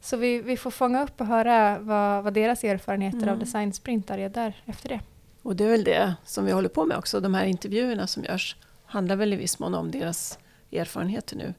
Så 0.00 0.16
vi, 0.16 0.42
vi 0.42 0.56
får 0.56 0.70
fånga 0.70 1.02
upp 1.02 1.20
och 1.20 1.26
höra 1.26 1.78
vad, 1.78 2.24
vad 2.24 2.34
deras 2.34 2.64
erfarenheter 2.64 3.22
mm. 3.22 3.28
av 3.28 3.38
designsprintar 3.38 4.18
är 4.18 4.28
där 4.28 4.62
efter 4.66 4.88
det. 4.88 5.00
Och 5.42 5.56
det 5.56 5.64
är 5.64 5.68
väl 5.68 5.84
det 5.84 6.14
som 6.24 6.44
vi 6.44 6.52
håller 6.52 6.68
på 6.68 6.84
med 6.84 6.96
också, 6.96 7.20
de 7.20 7.34
här 7.34 7.44
intervjuerna 7.44 8.06
som 8.06 8.24
görs 8.24 8.56
handlar 8.84 9.16
väl 9.16 9.32
i 9.32 9.36
viss 9.36 9.58
mån 9.58 9.74
om 9.74 9.90
deras 9.90 10.38
erfarenheter 10.72 11.36
nu. 11.36 11.54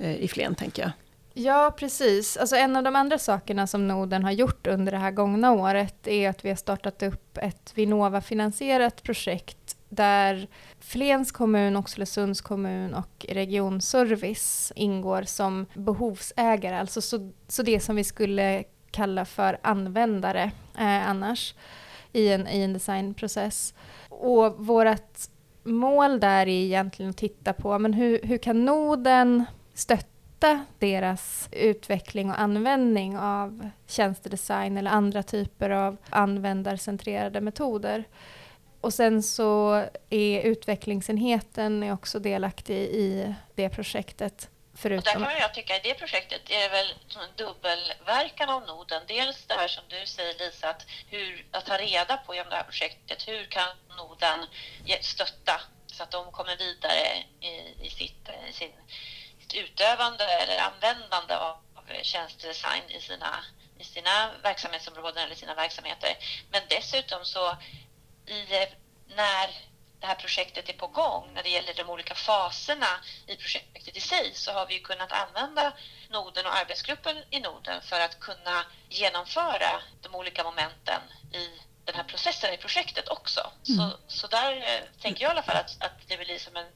Eh, 0.00 0.16
I 0.16 0.28
Flen, 0.28 0.54
tänker 0.54 0.82
jag. 0.82 0.92
Ja, 1.34 1.74
precis. 1.78 2.36
Alltså 2.36 2.56
en 2.56 2.76
av 2.76 2.82
de 2.82 2.96
andra 2.96 3.18
sakerna 3.18 3.66
som 3.66 3.88
Noden 3.88 4.24
har 4.24 4.30
gjort 4.30 4.66
under 4.66 4.92
det 4.92 4.98
här 4.98 5.10
gångna 5.10 5.52
året 5.52 6.06
är 6.06 6.28
att 6.28 6.44
vi 6.44 6.48
har 6.48 6.56
startat 6.56 7.02
upp 7.02 7.38
ett 7.38 7.72
Vinnova-finansierat 7.74 9.02
projekt 9.02 9.76
där 9.88 10.48
Flens 10.80 11.32
kommun, 11.32 11.76
Oxelösunds 11.76 12.40
kommun 12.40 12.94
och 12.94 13.26
Regionservice 13.28 14.72
ingår 14.76 15.22
som 15.22 15.66
behovsägare, 15.74 16.76
alltså 16.78 17.00
så, 17.00 17.32
så 17.48 17.62
det 17.62 17.80
som 17.80 17.96
vi 17.96 18.04
skulle 18.04 18.64
kalla 18.90 19.24
för 19.24 19.58
användare 19.62 20.42
eh, 20.78 21.08
annars 21.08 21.54
i 22.12 22.28
en, 22.28 22.48
i 22.48 22.60
en 22.60 22.72
designprocess. 22.72 23.74
Och 24.08 24.66
vårt 24.66 25.18
mål 25.62 26.20
där 26.20 26.40
är 26.40 26.48
egentligen 26.48 27.10
att 27.10 27.16
titta 27.16 27.52
på 27.52 27.78
men 27.78 27.92
hur, 27.92 28.20
hur 28.22 28.38
kan 28.38 28.64
noden 28.64 29.44
stötta 29.80 30.64
deras 30.78 31.48
utveckling 31.52 32.30
och 32.30 32.40
användning 32.40 33.18
av 33.18 33.70
tjänstedesign 33.86 34.76
eller 34.76 34.90
andra 34.90 35.22
typer 35.22 35.70
av 35.70 35.96
användarcentrerade 36.10 37.40
metoder. 37.40 38.04
Och 38.80 38.94
sen 38.94 39.22
så 39.22 39.84
är 40.10 40.40
utvecklingsenheten 40.40 41.82
är 41.82 41.92
också 41.92 42.18
delaktig 42.18 42.76
i 42.76 43.34
det 43.54 43.68
projektet. 43.68 44.48
Förutom... 44.74 45.22
Och 45.22 45.28
där 45.28 45.30
kan 45.30 45.40
jag 45.40 45.54
tycka 45.54 45.76
i 45.76 45.80
det 45.82 45.94
projektet 45.94 46.50
är 46.50 46.62
det 46.62 46.68
väl 46.68 46.94
en 47.16 47.46
dubbelverkan 47.46 48.48
av 48.50 48.62
noden. 48.66 49.02
Dels 49.06 49.44
det 49.46 49.54
här 49.54 49.68
som 49.68 49.84
du 49.88 50.06
säger 50.06 50.34
Lisa, 50.38 50.70
att, 50.70 50.86
hur, 51.10 51.46
att 51.50 51.66
ta 51.66 51.76
reda 51.76 52.16
på 52.16 52.34
genom 52.34 52.50
det 52.50 52.56
här 52.56 52.62
projektet, 52.62 53.28
hur 53.28 53.44
kan 53.44 53.68
noden 53.98 54.46
stötta 55.00 55.60
så 55.86 56.02
att 56.02 56.10
de 56.10 56.32
kommer 56.32 56.56
vidare 56.56 57.24
i, 57.40 57.86
i, 57.86 57.90
sitt, 57.90 58.28
i 58.50 58.52
sin 58.52 58.72
utövande 59.54 60.24
eller 60.24 60.58
användande 60.58 61.36
av 61.36 61.56
tjänstedesign 62.02 62.90
i 62.90 63.00
sina, 63.00 63.44
i 63.78 63.84
sina 63.84 64.30
verksamhetsområden 64.42 65.24
eller 65.24 65.34
sina 65.34 65.54
verksamheter. 65.54 66.16
Men 66.50 66.62
dessutom 66.68 67.24
så 67.24 67.56
i, 68.26 68.66
när 69.06 69.50
det 70.00 70.06
här 70.06 70.14
projektet 70.14 70.68
är 70.68 70.72
på 70.72 70.86
gång, 70.86 71.30
när 71.34 71.42
det 71.42 71.48
gäller 71.48 71.74
de 71.74 71.90
olika 71.90 72.14
faserna 72.14 73.00
i 73.26 73.36
projektet 73.36 73.96
i 73.96 74.00
sig, 74.00 74.32
så 74.34 74.52
har 74.52 74.66
vi 74.66 74.80
kunnat 74.80 75.12
använda 75.12 75.72
noden 76.08 76.46
och 76.46 76.56
arbetsgruppen 76.56 77.16
i 77.30 77.40
noden 77.40 77.82
för 77.82 78.00
att 78.00 78.20
kunna 78.20 78.64
genomföra 78.88 79.82
de 80.02 80.14
olika 80.14 80.44
momenten 80.44 81.00
i 81.32 81.60
den 81.84 81.94
här 81.94 82.04
processen 82.04 82.54
i 82.54 82.56
projektet 82.56 83.08
också. 83.08 83.52
Mm. 83.68 83.78
Så, 83.78 83.96
så 84.08 84.26
där 84.26 84.56
eh, 84.56 85.00
tänker 85.02 85.22
jag 85.24 85.30
i 85.30 85.32
alla 85.32 85.42
fall 85.42 85.56
att, 85.56 85.82
att 85.82 86.08
det 86.08 86.16
blir 86.16 86.38
som 86.38 86.56
en 86.56 86.66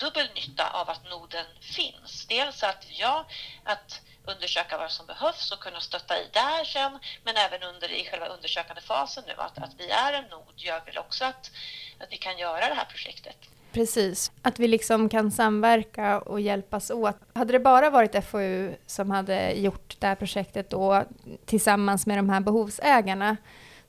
dubbel 0.00 0.28
nytta 0.34 0.70
av 0.70 0.90
att 0.90 1.10
noden 1.10 1.46
finns. 1.60 2.26
Dels 2.26 2.62
att, 2.62 2.86
ja, 2.88 3.26
att 3.64 4.00
undersöka 4.26 4.78
vad 4.78 4.90
som 4.90 5.06
behövs 5.06 5.52
och 5.52 5.60
kunna 5.60 5.80
stötta 5.80 6.18
i 6.18 6.26
där 6.32 6.64
sen, 6.64 6.98
men 7.24 7.36
även 7.36 7.62
under 7.62 7.92
i 7.92 8.04
själva 8.04 8.26
undersökande 8.26 8.82
fasen 8.82 9.24
nu, 9.26 9.34
att, 9.36 9.58
att 9.58 9.74
vi 9.78 9.90
är 9.90 10.12
en 10.12 10.24
nod 10.24 10.54
gör 10.56 10.80
väl 10.86 10.98
också 10.98 11.24
att, 11.24 11.50
att 11.98 12.08
vi 12.10 12.16
kan 12.16 12.38
göra 12.38 12.68
det 12.68 12.74
här 12.74 12.84
projektet. 12.84 13.36
Precis, 13.72 14.32
att 14.42 14.58
vi 14.58 14.68
liksom 14.68 15.08
kan 15.08 15.30
samverka 15.30 16.20
och 16.20 16.40
hjälpas 16.40 16.90
åt. 16.90 17.16
Hade 17.32 17.52
det 17.52 17.58
bara 17.58 17.90
varit 17.90 18.24
FoU 18.24 18.74
som 18.86 19.10
hade 19.10 19.52
gjort 19.52 19.96
det 19.98 20.06
här 20.06 20.14
projektet 20.14 20.70
då 20.70 21.04
tillsammans 21.46 22.06
med 22.06 22.18
de 22.18 22.30
här 22.30 22.40
behovsägarna 22.40 23.36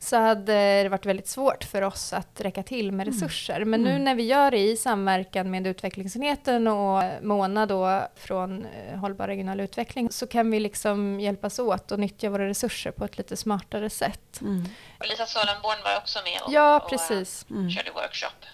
så 0.04 0.18
hade 0.18 0.84
det 0.84 0.90
varit 0.90 1.06
väldigt 1.06 1.28
svårt 1.28 1.64
för 1.64 1.82
oss 1.82 2.14
att 2.14 2.42
räcka 2.42 2.64
till 2.64 2.92
med 2.92 3.08
mm. 3.08 3.14
resurser. 3.14 3.56
Mm. 3.56 3.70
Men 3.70 3.84
nu 3.84 3.90
mm. 3.90 4.04
när 4.04 4.16
vi 4.16 4.24
gör 4.24 4.52
det 4.52 4.58
i 4.58 4.78
samverkan 4.78 5.52
med 5.52 5.68
utvecklingsenheten 5.68 6.68
och 6.68 7.04
Mona 7.22 7.66
då 7.66 8.08
från 8.16 8.66
eh, 8.66 8.98
Hållbar 8.98 9.28
regional 9.28 9.60
utveckling 9.60 10.12
så 10.12 10.28
kan 10.28 10.52
vi 10.52 10.60
liksom 10.60 11.20
hjälpas 11.20 11.60
åt 11.60 11.92
och 11.92 12.00
nyttja 12.00 12.30
våra 12.30 12.48
resurser 12.48 12.92
på 12.92 13.06
ett 13.06 13.18
lite 13.18 13.38
smartare 13.38 13.90
sätt. 13.90 14.42
Mm. 14.42 14.66
Och 15.00 15.08
Lisa 15.08 15.26
Solenborn 15.26 15.84
var 15.84 15.98
också 15.98 16.20
med 16.24 16.42
och, 16.46 16.54
ja, 16.54 16.88
precis. 16.90 17.46
och 17.50 17.52
mm. 17.52 17.70
körde 17.70 17.92
workshop. 17.92 18.46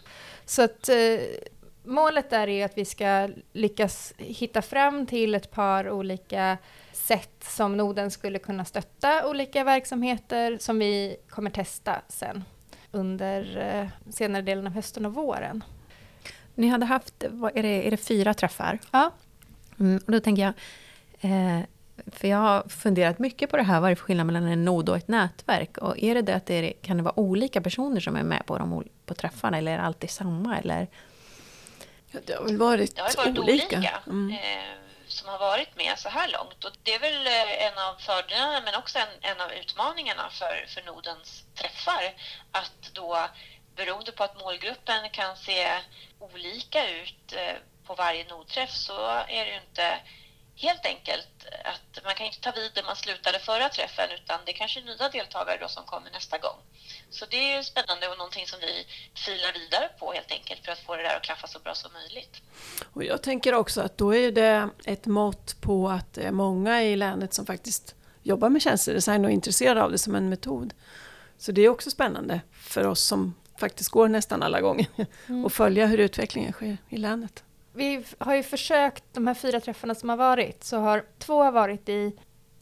Så 0.45 0.61
att 0.61 0.89
eh, 0.89 0.95
målet 1.83 2.29
där 2.29 2.47
är 2.47 2.65
att 2.65 2.77
vi 2.77 2.85
ska 2.85 3.29
lyckas 3.53 4.13
hitta 4.17 4.61
fram 4.61 5.05
till 5.05 5.35
ett 5.35 5.51
par 5.51 5.89
olika 5.89 6.57
sätt 7.07 7.43
som 7.43 7.77
noden 7.77 8.11
skulle 8.11 8.39
kunna 8.39 8.65
stötta 8.65 9.29
olika 9.29 9.63
verksamheter 9.63 10.57
som 10.57 10.79
vi 10.79 11.17
kommer 11.29 11.49
testa 11.49 12.01
sen 12.07 12.43
under 12.91 13.57
eh, 13.57 14.11
senare 14.13 14.41
delen 14.41 14.67
av 14.67 14.73
hösten 14.73 15.05
och 15.05 15.13
våren. 15.13 15.63
Ni 16.55 16.67
hade 16.67 16.85
haft, 16.85 17.23
är 17.53 17.63
det, 17.63 17.87
är 17.87 17.91
det 17.91 17.97
fyra 17.97 18.33
träffar? 18.33 18.79
Ja. 18.91 19.11
Mm, 19.79 20.01
och 20.05 20.11
då 20.11 20.19
tänker 20.19 20.41
jag, 20.41 20.53
eh, 21.21 21.63
För 22.11 22.27
jag 22.27 22.37
har 22.37 22.69
funderat 22.69 23.19
mycket 23.19 23.49
på 23.49 23.57
det 23.57 23.63
här, 23.63 23.81
vad 23.81 23.87
är 23.87 23.91
det 23.91 23.95
för 23.95 24.05
skillnad 24.05 24.25
mellan 24.25 24.43
en 24.43 24.65
nod 24.65 24.89
och 24.89 24.97
ett 24.97 25.07
nätverk? 25.07 25.77
Och 25.77 25.97
är 25.97 26.15
det 26.15 26.21
det 26.21 26.35
att 26.35 26.45
det 26.45 26.53
är, 26.53 26.73
kan 26.81 26.97
det 26.97 27.03
vara 27.03 27.19
olika 27.19 27.61
personer 27.61 27.99
som 27.99 28.15
är 28.15 28.23
med 28.23 28.45
på, 28.45 28.57
de, 28.57 28.83
på 29.05 29.13
träffarna, 29.13 29.57
eller 29.57 29.71
är 29.71 29.77
det 29.77 29.83
alltid 29.83 30.09
samma? 30.09 30.57
Eller? 30.57 30.87
Ja, 32.11 32.19
det 32.25 32.33
har 32.33 32.43
väl 32.45 32.57
varit, 32.57 32.95
det 32.95 33.01
har 33.01 33.25
varit 33.25 33.39
olika. 33.39 33.77
olika 33.77 33.99
mm. 34.07 34.29
eh, 34.29 34.86
som 35.07 35.29
har 35.29 35.39
varit 35.39 35.75
med 35.75 35.99
så 35.99 36.09
här 36.09 36.27
långt. 36.27 36.63
Och 36.63 36.71
det 36.83 36.93
är 36.93 36.99
väl 36.99 37.27
eh, 37.27 37.65
en 37.67 37.77
av 37.77 37.95
fördelarna 37.95 38.61
men 38.61 38.75
också 38.75 38.99
en, 38.99 39.07
en 39.21 39.41
av 39.41 39.51
utmaningarna 39.51 40.29
för, 40.29 40.65
för 40.67 40.81
Nordens 40.81 41.43
träffar. 41.55 42.13
Att 42.51 42.93
då 42.93 43.27
beroende 43.75 44.11
på 44.11 44.23
att 44.23 44.39
målgruppen 44.39 45.09
kan 45.09 45.37
se 45.37 45.79
olika 46.19 46.89
ut 46.89 47.33
eh, 47.33 47.55
på 47.85 47.95
varje 47.95 48.25
nodträff 48.25 48.71
så 48.71 49.07
är 49.07 49.45
det 49.45 49.51
ju 49.51 49.55
inte 49.55 49.99
helt 50.57 50.85
enkelt 50.85 51.45
att 51.63 52.03
man 52.03 52.15
kan 52.15 52.25
inte 52.25 52.41
ta 52.41 52.51
vid 52.51 52.71
där 52.75 52.83
man 52.83 52.95
slutade 52.95 53.39
förra 53.39 53.69
träffen 53.69 54.09
utan 54.11 54.39
det 54.45 54.51
är 54.51 54.57
kanske 54.57 54.81
nya 54.81 55.09
deltagare 55.09 55.57
då 55.61 55.67
som 55.67 55.83
kommer 55.85 56.11
nästa 56.11 56.37
gång. 56.37 56.59
Så 57.09 57.25
det 57.25 57.37
är 57.37 57.57
ju 57.57 57.63
spännande 57.63 58.07
och 58.07 58.17
någonting 58.17 58.47
som 58.47 58.59
vi 58.59 58.85
filar 59.25 59.53
vidare 59.53 59.89
på 59.99 60.13
helt 60.13 60.31
enkelt 60.31 60.65
för 60.65 60.71
att 60.71 60.79
få 60.79 60.95
det 60.95 61.03
där 61.03 61.15
att 61.15 61.23
klaffa 61.23 61.47
så 61.47 61.59
bra 61.59 61.75
som 61.75 61.93
möjligt. 61.93 62.41
Och 62.93 63.03
jag 63.03 63.23
tänker 63.23 63.53
också 63.53 63.81
att 63.81 63.97
då 63.97 64.15
är 64.15 64.31
det 64.31 64.69
ett 64.85 65.05
mått 65.05 65.61
på 65.61 65.89
att 65.89 66.13
det 66.13 66.23
är 66.23 66.31
många 66.31 66.83
i 66.83 66.95
länet 66.95 67.33
som 67.33 67.45
faktiskt 67.45 67.95
jobbar 68.23 68.49
med 68.49 68.61
tjänstedesign 68.61 69.25
och 69.25 69.31
är 69.31 69.33
intresserade 69.33 69.83
av 69.83 69.91
det 69.91 69.97
som 69.97 70.15
en 70.15 70.29
metod. 70.29 70.73
Så 71.37 71.51
det 71.51 71.61
är 71.61 71.69
också 71.69 71.91
spännande 71.91 72.41
för 72.51 72.87
oss 72.87 73.03
som 73.03 73.35
faktiskt 73.59 73.89
går 73.89 74.07
nästan 74.07 74.43
alla 74.43 74.61
gånger 74.61 74.87
mm. 75.27 75.45
och 75.45 75.53
följa 75.53 75.85
hur 75.85 75.97
utvecklingen 75.97 76.53
sker 76.53 76.77
i 76.89 76.97
länet 76.97 77.43
vi 77.77 78.03
har 78.17 78.35
ju 78.35 78.43
försökt, 78.43 79.03
de 79.13 79.27
här 79.27 79.33
fyra 79.33 79.59
träffarna 79.59 79.95
som 79.95 80.09
har 80.09 80.17
varit, 80.17 80.63
så 80.63 80.77
har 80.77 81.05
två 81.17 81.51
varit 81.51 81.89
i 81.89 82.13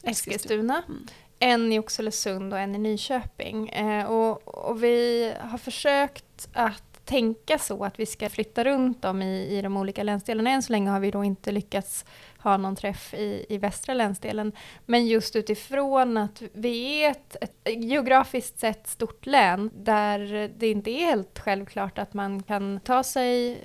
Eskilstuna, 0.03 0.84
mm. 0.88 1.07
en 1.39 1.74
i 1.74 1.79
Oxelösund 1.79 2.53
och 2.53 2.60
en 2.60 2.75
i 2.75 2.77
Nyköping. 2.77 3.69
Eh, 3.69 4.05
och, 4.05 4.48
och, 4.48 4.84
vi 4.84 5.31
har 5.39 5.57
försökt 5.57 6.50
att 6.53 7.05
tänka 7.05 7.57
så 7.57 7.86
att 7.86 8.00
vi 8.00 8.05
ska 8.05 8.29
flytta 8.29 8.63
runt 8.63 9.01
dem 9.01 9.22
i, 9.22 9.57
i 9.57 9.62
de 9.62 9.77
olika 9.77 10.03
länsdelarna. 10.03 10.50
Än 10.50 10.63
så 10.63 10.72
länge 10.72 10.89
har 10.89 11.00
vi 11.00 11.12
då 11.12 11.24
inte 11.24 11.51
lyckats 11.51 12.05
ha 12.38 12.57
någon 12.57 12.75
träff 12.75 13.13
i, 13.13 13.45
i 13.50 13.57
västra 13.57 13.93
länsdelen. 13.93 14.51
Men 14.86 15.07
just 15.07 15.36
utifrån 15.36 16.17
att 16.17 16.41
vi 16.53 17.03
är 17.03 17.12
ett, 17.12 17.36
ett 17.41 17.84
geografiskt 17.84 18.60
sett 18.60 18.88
stort 18.88 19.25
län 19.25 19.72
där 19.75 20.50
det 20.57 20.67
inte 20.67 20.91
är 20.91 21.05
helt 21.05 21.39
självklart 21.39 21.98
att 21.98 22.13
man 22.13 22.43
kan 22.43 22.79
ta 22.79 23.03
sig 23.03 23.57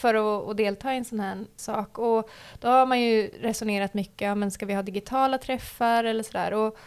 för 0.00 0.14
att, 0.14 0.48
att, 0.48 0.56
delta 0.56 0.94
i 0.94 0.96
en 0.96 1.04
sån 1.04 1.20
här 1.20 1.44
sak. 1.56 1.98
Och 1.98 2.30
då 2.58 2.68
har 2.68 2.86
man 2.86 3.00
ju 3.00 3.30
resonerat 3.40 3.94
mycket, 3.94 4.38
men 4.38 4.50
ska 4.50 4.66
vi 4.66 4.74
ha 4.74 4.82
digitala 4.82 5.38
träffar 5.38 6.04
eller 6.04 6.22
sådär. 6.22 6.52
Och 6.52 6.78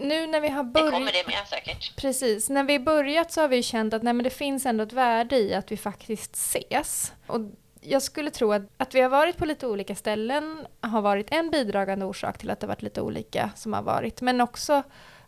nu 0.00 0.26
när 0.26 0.40
vi 0.40 0.48
har 0.48 0.64
börjat... 0.64 0.90
Det 0.90 0.96
kommer 0.96 1.12
det 1.12 1.26
med 1.26 1.48
säkert. 1.48 1.96
Precis. 1.96 2.50
När 2.50 2.64
vi 2.64 2.78
börjat 2.78 3.32
så 3.32 3.40
har 3.40 3.48
vi 3.48 3.62
känt 3.62 3.94
att 3.94 4.02
nej, 4.02 4.12
men 4.12 4.24
det 4.24 4.30
finns 4.30 4.66
ändå 4.66 4.84
ett 4.84 4.92
värde 4.92 5.36
i 5.36 5.54
att 5.54 5.72
vi 5.72 5.76
faktiskt 5.76 6.34
ses. 6.34 7.12
Och 7.26 7.40
jag 7.80 8.02
skulle 8.02 8.30
tro 8.30 8.52
att, 8.52 8.62
att 8.76 8.94
vi 8.94 9.00
har 9.00 9.08
varit 9.08 9.36
på 9.36 9.44
lite 9.44 9.66
olika 9.66 9.94
ställen 9.94 10.66
har 10.80 11.02
varit 11.02 11.26
en 11.30 11.50
bidragande 11.50 12.04
orsak 12.04 12.38
till 12.38 12.50
att 12.50 12.60
det 12.60 12.66
varit 12.66 12.82
lite 12.82 13.00
olika 13.00 13.50
som 13.54 13.72
har 13.72 13.82
varit. 13.82 14.20
Men 14.20 14.40
också 14.40 14.82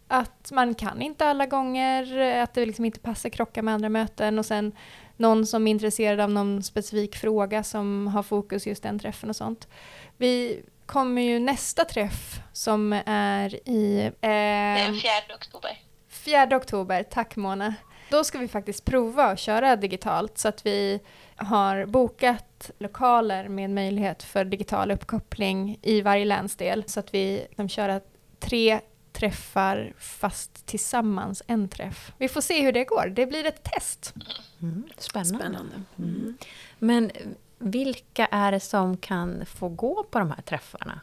att 0.08 0.52
man 0.52 0.74
kan 0.74 1.02
inte 1.02 1.26
alla 1.26 1.46
gånger, 1.46 2.18
att 2.42 2.54
det 2.54 2.66
liksom 2.66 2.84
inte 2.84 3.00
passar 3.00 3.28
krocka 3.28 3.62
med 3.62 3.74
andra 3.74 3.88
möten 3.88 4.38
och 4.38 4.46
sen 4.46 4.72
någon 5.16 5.46
som 5.46 5.66
är 5.66 5.70
intresserad 5.70 6.20
av 6.20 6.30
någon 6.30 6.62
specifik 6.62 7.16
fråga 7.16 7.62
som 7.62 8.06
har 8.06 8.22
fokus 8.22 8.66
just 8.66 8.82
den 8.82 8.98
träffen 8.98 9.30
och 9.30 9.36
sånt. 9.36 9.68
Vi 10.16 10.62
kommer 10.86 11.22
ju 11.22 11.38
nästa 11.38 11.84
träff 11.84 12.40
som 12.52 12.92
är 13.06 13.68
i... 13.68 14.10
Eh, 14.20 14.30
är 14.30 14.92
4 14.92 15.36
oktober. 15.36 15.78
4 16.08 16.56
oktober, 16.56 17.02
tack 17.02 17.36
Mona. 17.36 17.74
Då 18.10 18.24
ska 18.24 18.38
vi 18.38 18.48
faktiskt 18.48 18.84
prova 18.84 19.24
att 19.24 19.38
köra 19.38 19.76
digitalt 19.76 20.38
så 20.38 20.48
att 20.48 20.66
vi 20.66 21.00
har 21.36 21.86
bokat 21.86 22.70
lokaler 22.78 23.48
med 23.48 23.70
möjlighet 23.70 24.22
för 24.22 24.44
digital 24.44 24.90
uppkoppling 24.90 25.78
i 25.82 26.00
varje 26.00 26.24
länsdel 26.24 26.84
så 26.86 27.00
att 27.00 27.14
vi 27.14 27.46
kan 27.56 27.68
köra 27.68 28.00
tre 28.38 28.80
träffar 29.18 29.92
fast 29.98 30.66
tillsammans 30.66 31.42
en 31.46 31.68
träff. 31.68 32.12
Vi 32.18 32.28
får 32.28 32.40
se 32.40 32.62
hur 32.62 32.72
det 32.72 32.84
går. 32.84 33.12
Det 33.16 33.26
blir 33.26 33.46
ett 33.46 33.62
test. 33.62 34.14
Mm, 34.62 34.84
spännande. 34.98 35.38
spännande. 35.38 35.82
Mm. 35.98 36.36
Men 36.78 37.10
vilka 37.58 38.26
är 38.26 38.52
det 38.52 38.60
som 38.60 38.96
kan 38.96 39.46
få 39.46 39.68
gå 39.68 40.04
på 40.10 40.18
de 40.18 40.30
här 40.30 40.42
träffarna? 40.42 41.00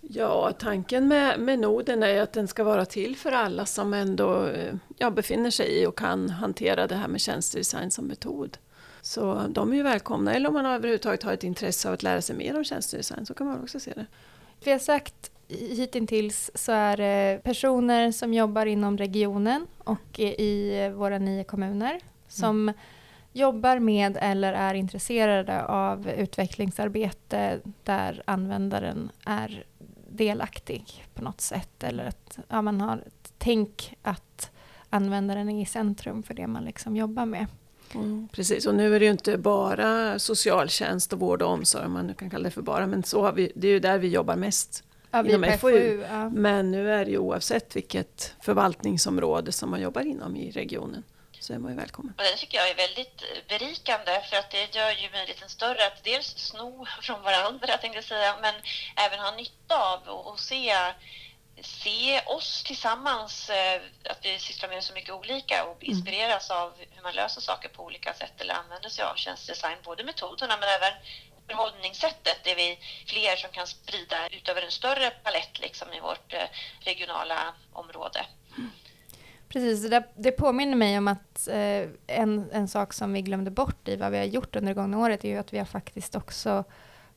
Ja, 0.00 0.52
tanken 0.58 1.08
med, 1.08 1.40
med 1.40 1.58
Noden 1.58 2.02
är 2.02 2.22
att 2.22 2.32
den 2.32 2.48
ska 2.48 2.64
vara 2.64 2.84
till 2.84 3.16
för 3.16 3.32
alla 3.32 3.66
som 3.66 3.94
ändå 3.94 4.50
ja, 4.98 5.10
befinner 5.10 5.50
sig 5.50 5.82
i 5.82 5.86
och 5.86 5.98
kan 5.98 6.30
hantera 6.30 6.86
det 6.86 6.94
här 6.94 7.08
med 7.08 7.20
tjänstedesign 7.20 7.90
som 7.90 8.06
metod. 8.06 8.58
Så 9.02 9.46
de 9.48 9.72
är 9.72 9.76
ju 9.76 9.82
välkomna, 9.82 10.34
eller 10.34 10.48
om 10.48 10.54
man 10.54 10.66
överhuvudtaget 10.66 11.22
har 11.22 11.32
ett 11.32 11.44
intresse 11.44 11.88
av 11.88 11.94
att 11.94 12.02
lära 12.02 12.22
sig 12.22 12.36
mer 12.36 12.56
om 12.56 12.64
tjänstedesign 12.64 13.26
så 13.26 13.34
kan 13.34 13.46
man 13.46 13.62
också 13.62 13.80
se 13.80 13.92
det. 13.94 14.06
Vi 14.64 14.72
har 14.72 14.78
sagt 14.78 15.30
hittills 15.48 16.50
så 16.54 16.72
är 16.72 16.96
det 16.96 17.40
personer 17.44 18.12
som 18.12 18.34
jobbar 18.34 18.66
inom 18.66 18.98
regionen 18.98 19.66
och 19.78 20.18
i 20.18 20.88
våra 20.94 21.18
nio 21.18 21.44
kommuner 21.44 22.00
som 22.28 22.68
mm. 22.68 22.74
jobbar 23.32 23.78
med 23.78 24.18
eller 24.20 24.52
är 24.52 24.74
intresserade 24.74 25.64
av 25.64 26.08
utvecklingsarbete 26.08 27.60
där 27.82 28.22
användaren 28.24 29.10
är 29.26 29.64
delaktig 30.10 31.04
på 31.14 31.22
något 31.22 31.40
sätt 31.40 31.84
eller 31.84 32.04
att 32.04 32.38
ja, 32.48 32.62
man 32.62 32.80
har 32.80 32.96
ett 32.96 33.32
tänk 33.38 33.96
att 34.02 34.50
användaren 34.90 35.48
är 35.48 35.62
i 35.62 35.66
centrum 35.66 36.22
för 36.22 36.34
det 36.34 36.46
man 36.46 36.64
liksom 36.64 36.96
jobbar 36.96 37.26
med. 37.26 37.46
Mm, 37.94 38.28
precis, 38.32 38.66
och 38.66 38.74
nu 38.74 38.94
är 38.94 39.00
det 39.00 39.04
ju 39.06 39.12
inte 39.12 39.38
bara 39.38 40.18
socialtjänst 40.18 41.12
och 41.12 41.18
vård 41.18 41.42
och 41.42 41.50
omsorg, 41.50 41.88
man 41.88 42.14
kan 42.14 42.30
kalla 42.30 42.44
det 42.44 42.50
för 42.50 42.62
bara, 42.62 42.86
men 42.86 43.02
så 43.02 43.22
har 43.22 43.32
vi, 43.32 43.52
det 43.54 43.68
är 43.68 43.72
ju 43.72 43.80
där 43.80 43.98
vi 43.98 44.08
jobbar 44.08 44.36
mest 44.36 44.84
ja, 45.14 45.28
inom 45.28 45.44
FoU. 45.44 45.58
FoU 45.58 46.06
ja. 46.10 46.28
Men 46.28 46.70
nu 46.70 46.92
är 46.92 47.04
det 47.04 47.10
ju 47.10 47.18
oavsett 47.18 47.76
vilket 47.76 48.34
förvaltningsområde 48.40 49.52
som 49.52 49.70
man 49.70 49.80
jobbar 49.80 50.02
inom 50.02 50.36
i 50.36 50.50
regionen 50.50 51.02
så 51.40 51.52
är 51.52 51.58
man 51.58 51.70
ju 51.70 51.76
välkommen. 51.76 52.14
Och 52.18 52.24
det 52.24 52.36
tycker 52.36 52.58
jag 52.58 52.70
är 52.70 52.74
väldigt 52.74 53.22
berikande 53.48 54.22
för 54.30 54.36
att 54.36 54.50
det 54.50 54.74
gör 54.74 54.90
ju 54.90 55.10
möjligheten 55.10 55.48
större 55.48 55.86
att 55.86 56.04
dels 56.04 56.26
sno 56.26 56.86
från 57.02 57.22
varandra 57.22 57.76
tänkte 57.76 57.98
jag 57.98 58.04
säga, 58.04 58.34
men 58.42 58.54
även 59.06 59.18
ha 59.18 59.30
nytta 59.36 59.74
av 59.92 60.08
och 60.08 60.40
se 60.40 60.74
se 61.62 62.20
oss 62.26 62.62
tillsammans, 62.62 63.50
eh, 63.50 63.82
att 64.10 64.18
vi 64.22 64.38
sysslar 64.38 64.68
med 64.68 64.84
så 64.84 64.94
mycket 64.94 65.14
olika 65.14 65.64
och 65.64 65.82
mm. 65.82 65.96
inspireras 65.96 66.50
mm. 66.50 66.62
av 66.62 66.72
hur 66.90 67.02
man 67.02 67.14
löser 67.14 67.40
saker 67.40 67.68
på 67.68 67.84
olika 67.84 68.14
sätt 68.14 68.40
eller 68.40 68.54
använder 68.54 68.88
sig 68.88 69.04
av 69.04 69.14
tjänstedesign, 69.14 69.78
både 69.84 70.04
metoderna 70.04 70.56
men 70.56 70.68
även 70.68 70.92
förhållningssättet 71.46 72.46
är 72.46 72.56
vi 72.56 72.78
fler 73.06 73.36
som 73.36 73.50
kan 73.50 73.66
sprida 73.66 74.28
ut 74.28 74.48
över 74.48 74.62
en 74.62 74.70
större 74.70 75.10
palett 75.10 75.60
liksom 75.60 75.92
i 75.92 76.00
vårt 76.00 76.32
eh, 76.32 76.48
regionala 76.80 77.54
område. 77.72 78.26
Precis, 79.48 79.90
det, 79.90 80.04
det 80.14 80.32
påminner 80.32 80.76
mig 80.76 80.98
om 80.98 81.08
att 81.08 81.48
eh, 81.48 81.88
en, 82.06 82.50
en 82.52 82.68
sak 82.68 82.92
som 82.92 83.12
vi 83.12 83.22
glömde 83.22 83.50
bort 83.50 83.88
i 83.88 83.96
vad 83.96 84.12
vi 84.12 84.18
har 84.18 84.24
gjort 84.24 84.56
under 84.56 84.74
det 84.74 84.80
gångna 84.80 84.98
året 84.98 85.24
är 85.24 85.28
ju 85.28 85.38
att 85.38 85.52
vi 85.52 85.58
har 85.58 85.64
faktiskt 85.64 86.14
också 86.14 86.64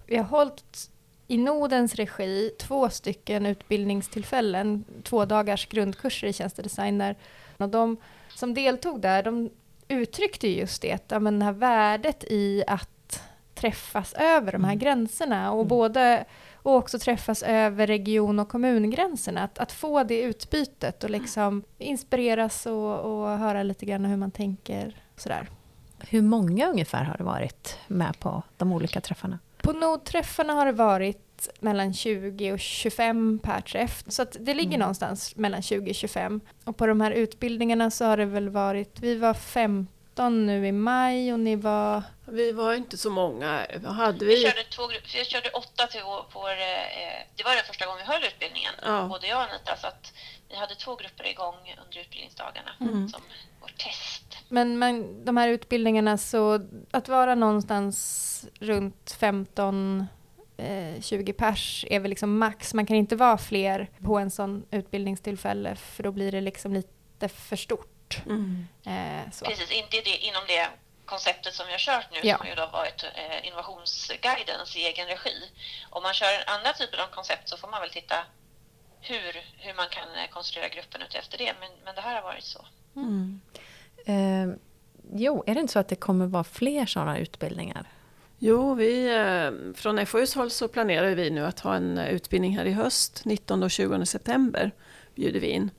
vi 0.05 0.17
har 0.17 0.23
hållit 0.23 0.89
i 1.27 1.37
Nodens 1.37 1.95
regi 1.95 2.51
två 2.59 2.89
stycken 2.89 3.45
utbildningstillfällen, 3.45 4.85
två 5.03 5.25
dagars 5.25 5.67
grundkurser 5.67 6.27
i 6.27 6.33
tjänstedesign 6.33 6.97
där 6.97 7.15
och 7.57 7.69
de 7.69 7.97
som 8.29 8.53
deltog 8.53 9.01
där, 9.01 9.23
de 9.23 9.49
uttryckte 9.87 10.47
just 10.47 10.81
det, 10.81 11.11
ja 11.11 11.19
men 11.19 11.39
det 11.39 11.45
här 11.45 11.51
värdet 11.51 12.23
i 12.23 12.63
att 12.67 12.89
träffas 13.57 14.13
över 14.13 14.51
de 14.51 14.63
här 14.63 14.71
mm. 14.71 14.79
gränserna 14.79 15.51
och, 15.51 15.59
mm. 15.59 15.67
både, 15.67 16.25
och 16.53 16.75
också 16.75 16.99
träffas 16.99 17.43
över 17.43 17.87
region 17.87 18.39
och 18.39 18.49
kommungränserna. 18.49 19.43
Att, 19.43 19.59
att 19.59 19.71
få 19.71 20.03
det 20.03 20.21
utbytet 20.21 21.03
och 21.03 21.09
liksom 21.09 21.63
inspireras 21.77 22.65
och, 22.65 22.99
och 22.99 23.37
höra 23.37 23.63
lite 23.63 23.85
grann 23.85 24.05
hur 24.05 24.17
man 24.17 24.31
tänker. 24.31 24.95
Sådär. 25.15 25.49
Hur 25.99 26.21
många 26.21 26.67
ungefär 26.69 27.03
har 27.03 27.17
det 27.17 27.23
varit 27.23 27.77
med 27.87 28.19
på 28.19 28.43
de 28.57 28.73
olika 28.73 29.01
träffarna? 29.01 29.39
På 29.57 29.71
nodträffarna 29.71 30.53
har 30.53 30.65
det 30.65 30.71
varit 30.71 31.49
mellan 31.59 31.93
20 31.93 32.51
och 32.51 32.59
25 32.59 33.39
per 33.43 33.61
träff. 33.61 34.03
Så 34.07 34.25
det 34.39 34.53
ligger 34.53 34.69
mm. 34.69 34.79
någonstans 34.79 35.35
mellan 35.35 35.61
20 35.61 35.89
och 35.89 35.95
25. 35.95 36.41
Och 36.63 36.77
på 36.77 36.87
de 36.87 37.01
här 37.01 37.11
utbildningarna 37.11 37.91
så 37.91 38.05
har 38.05 38.17
det 38.17 38.25
väl 38.25 38.49
varit, 38.49 38.99
vi 38.99 39.15
var 39.15 39.33
15 39.33 39.96
13 40.17 40.45
nu 40.45 40.67
i 40.67 40.71
maj 40.71 41.33
och 41.33 41.39
ni 41.39 41.55
var? 41.55 42.03
Vi 42.25 42.51
var 42.51 42.73
inte 42.73 42.97
så 42.97 43.09
många. 43.09 43.67
Hade 43.85 44.25
vi? 44.25 44.35
Vi, 44.35 44.41
körde 44.41 44.63
två, 44.63 44.87
vi 45.13 45.25
körde 45.25 45.49
åtta 45.49 45.87
till 45.87 46.01
vår, 46.05 46.25
vår 46.33 46.49
eh, 46.49 47.25
det 47.35 47.43
var 47.43 47.55
den 47.55 47.63
första 47.67 47.85
gången 47.85 48.01
vi 48.07 48.13
höll 48.13 48.23
utbildningen, 48.23 48.73
ja. 48.81 49.07
både 49.09 49.27
jag 49.27 49.37
och 49.37 49.43
Anita. 49.43 49.75
Så 49.77 49.87
att 49.87 50.13
vi 50.49 50.55
hade 50.55 50.75
två 50.75 50.95
grupper 50.95 51.27
igång 51.27 51.55
under 51.85 51.99
utbildningsdagarna 51.99 52.71
mm. 52.81 53.09
som 53.09 53.21
vårt 53.61 53.77
test. 53.77 54.37
Men, 54.49 54.79
men 54.79 55.25
de 55.25 55.37
här 55.37 55.49
utbildningarna, 55.49 56.17
så 56.17 56.67
att 56.91 57.07
vara 57.07 57.35
någonstans 57.35 58.45
runt 58.59 59.15
15 59.19 60.05
eh, 60.57 61.01
20 61.01 61.33
pers 61.33 61.85
är 61.89 61.99
väl 61.99 62.09
liksom 62.09 62.37
max. 62.37 62.73
Man 62.73 62.85
kan 62.85 62.97
inte 62.97 63.15
vara 63.15 63.37
fler 63.37 63.89
på 64.03 64.17
en 64.17 64.31
sån 64.31 64.65
utbildningstillfälle 64.71 65.75
för 65.75 66.03
då 66.03 66.11
blir 66.11 66.31
det 66.31 66.41
liksom 66.41 66.73
lite 66.73 67.29
för 67.29 67.55
stort. 67.55 67.96
Mm. 68.25 68.67
Eh, 68.85 69.23
Precis, 69.43 69.71
inte 69.71 70.01
det, 70.01 70.17
inom 70.17 70.43
det 70.47 70.69
konceptet 71.05 71.53
som 71.53 71.65
vi 71.67 71.71
har 71.71 71.79
kört 71.79 72.07
nu 72.11 72.19
ja. 72.23 72.37
som 72.37 72.47
ju 72.47 72.55
då 72.55 72.65
varit 72.67 73.03
eh, 73.03 73.47
Innovationsguidens 73.47 74.75
i 74.75 74.79
egen 74.79 75.07
regi. 75.07 75.35
Om 75.89 76.03
man 76.03 76.13
kör 76.13 76.33
andra 76.47 76.73
typer 76.73 76.97
av 76.97 77.07
koncept 77.07 77.49
så 77.49 77.57
får 77.57 77.67
man 77.67 77.81
väl 77.81 77.89
titta 77.89 78.15
hur, 79.01 79.31
hur 79.57 79.73
man 79.73 79.87
kan 79.89 80.09
eh, 80.15 80.29
konstruera 80.29 80.67
gruppen 80.67 81.01
efter 81.01 81.37
det. 81.37 81.53
Men, 81.59 81.69
men 81.85 81.95
det 81.95 82.01
här 82.01 82.15
har 82.15 82.21
varit 82.21 82.43
så. 82.43 82.65
Mm. 82.95 83.41
Eh, 84.05 84.57
jo, 85.13 85.43
är 85.47 85.53
det 85.53 85.59
inte 85.59 85.73
så 85.73 85.79
att 85.79 85.89
det 85.89 85.95
kommer 85.95 86.25
vara 86.25 86.43
fler 86.43 86.85
sådana 86.85 87.17
utbildningar? 87.17 87.85
Jo, 88.39 88.73
vi, 88.73 89.15
eh, 89.15 89.73
från 89.75 90.05
FOUs 90.05 90.35
håll 90.35 90.51
så 90.51 90.67
planerar 90.67 91.15
vi 91.15 91.29
nu 91.29 91.45
att 91.45 91.59
ha 91.59 91.75
en 91.75 91.97
eh, 91.97 92.09
utbildning 92.09 92.57
här 92.57 92.65
i 92.65 92.73
höst. 92.73 93.21
19 93.25 93.63
och 93.63 93.71
20 93.71 94.05
september 94.05 94.71
bjuder 95.15 95.39
vi 95.39 95.47
in. 95.47 95.71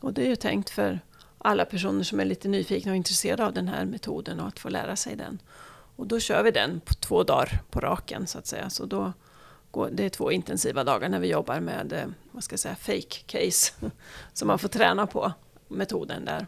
Och 0.00 0.12
det 0.12 0.22
är 0.22 0.28
ju 0.28 0.36
tänkt 0.36 0.70
för 0.70 1.00
alla 1.38 1.64
personer 1.64 2.02
som 2.02 2.20
är 2.20 2.24
lite 2.24 2.48
nyfikna 2.48 2.92
och 2.92 2.96
intresserade 2.96 3.46
av 3.46 3.52
den 3.52 3.68
här 3.68 3.84
metoden 3.84 4.40
och 4.40 4.48
att 4.48 4.58
få 4.58 4.68
lära 4.68 4.96
sig 4.96 5.16
den. 5.16 5.38
Och 5.96 6.06
då 6.06 6.20
kör 6.20 6.42
vi 6.42 6.50
den 6.50 6.80
på 6.80 6.94
två 6.94 7.22
dagar 7.22 7.62
på 7.70 7.80
raken 7.80 8.26
så 8.26 8.38
att 8.38 8.46
säga. 8.46 8.70
Så 8.70 8.86
då 8.86 9.12
går, 9.70 9.90
det 9.92 10.04
är 10.04 10.08
två 10.08 10.32
intensiva 10.32 10.84
dagar 10.84 11.08
när 11.08 11.20
vi 11.20 11.28
jobbar 11.28 11.60
med 11.60 11.92
eh, 11.92 12.06
vad 12.30 12.44
ska 12.44 12.52
jag 12.52 12.60
säga, 12.60 12.76
fake 12.76 13.18
case. 13.26 13.72
som 14.32 14.48
man 14.48 14.58
får 14.58 14.68
träna 14.68 15.06
på 15.06 15.32
metoden 15.68 16.24
där. 16.24 16.46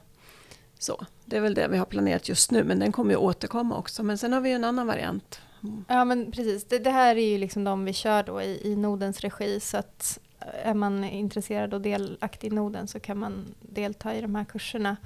Så, 0.79 1.07
det 1.25 1.37
är 1.37 1.41
väl 1.41 1.55
det 1.55 1.69
vi 1.69 1.79
har 1.79 1.87
planerat 1.87 2.29
just 2.29 2.51
nu 2.51 2.65
men 2.65 2.79
den 2.79 2.93
kommer 2.93 3.11
ju 3.11 3.17
återkomma 3.17 3.77
också. 3.77 4.03
Men 4.03 4.19
sen 4.19 4.33
har 4.33 4.41
vi 4.41 4.49
ju 4.49 4.55
en 4.55 4.65
annan 4.65 4.87
variant. 4.87 5.41
Ja 5.89 6.05
men 6.05 6.33
precis, 6.33 6.65
det, 6.65 6.79
det, 6.79 6.91
här 6.91 7.17
är 7.17 7.29
ju 7.29 7.39
liksom 7.39 7.65
de 7.65 7.85
vi 7.85 7.93
kör 7.93 8.23
då 8.23 8.43
i, 8.43 8.73
i 8.73 8.77
Nodens 8.77 9.21
regi 9.21 9.61
så 9.61 9.77
att 9.77 10.19
är 10.41 10.75
man 10.75 11.05
intresserad 11.05 11.75
och 11.75 11.81
delaktig 11.81 12.53
i 12.53 12.55
Noden 12.55 12.89
så 12.89 13.01
kan 13.01 13.19
man 13.19 13.55
delta 13.61 14.15
i 14.15 14.21
de 14.21 14.35
här 14.35 14.45
kurserna. 14.45 14.97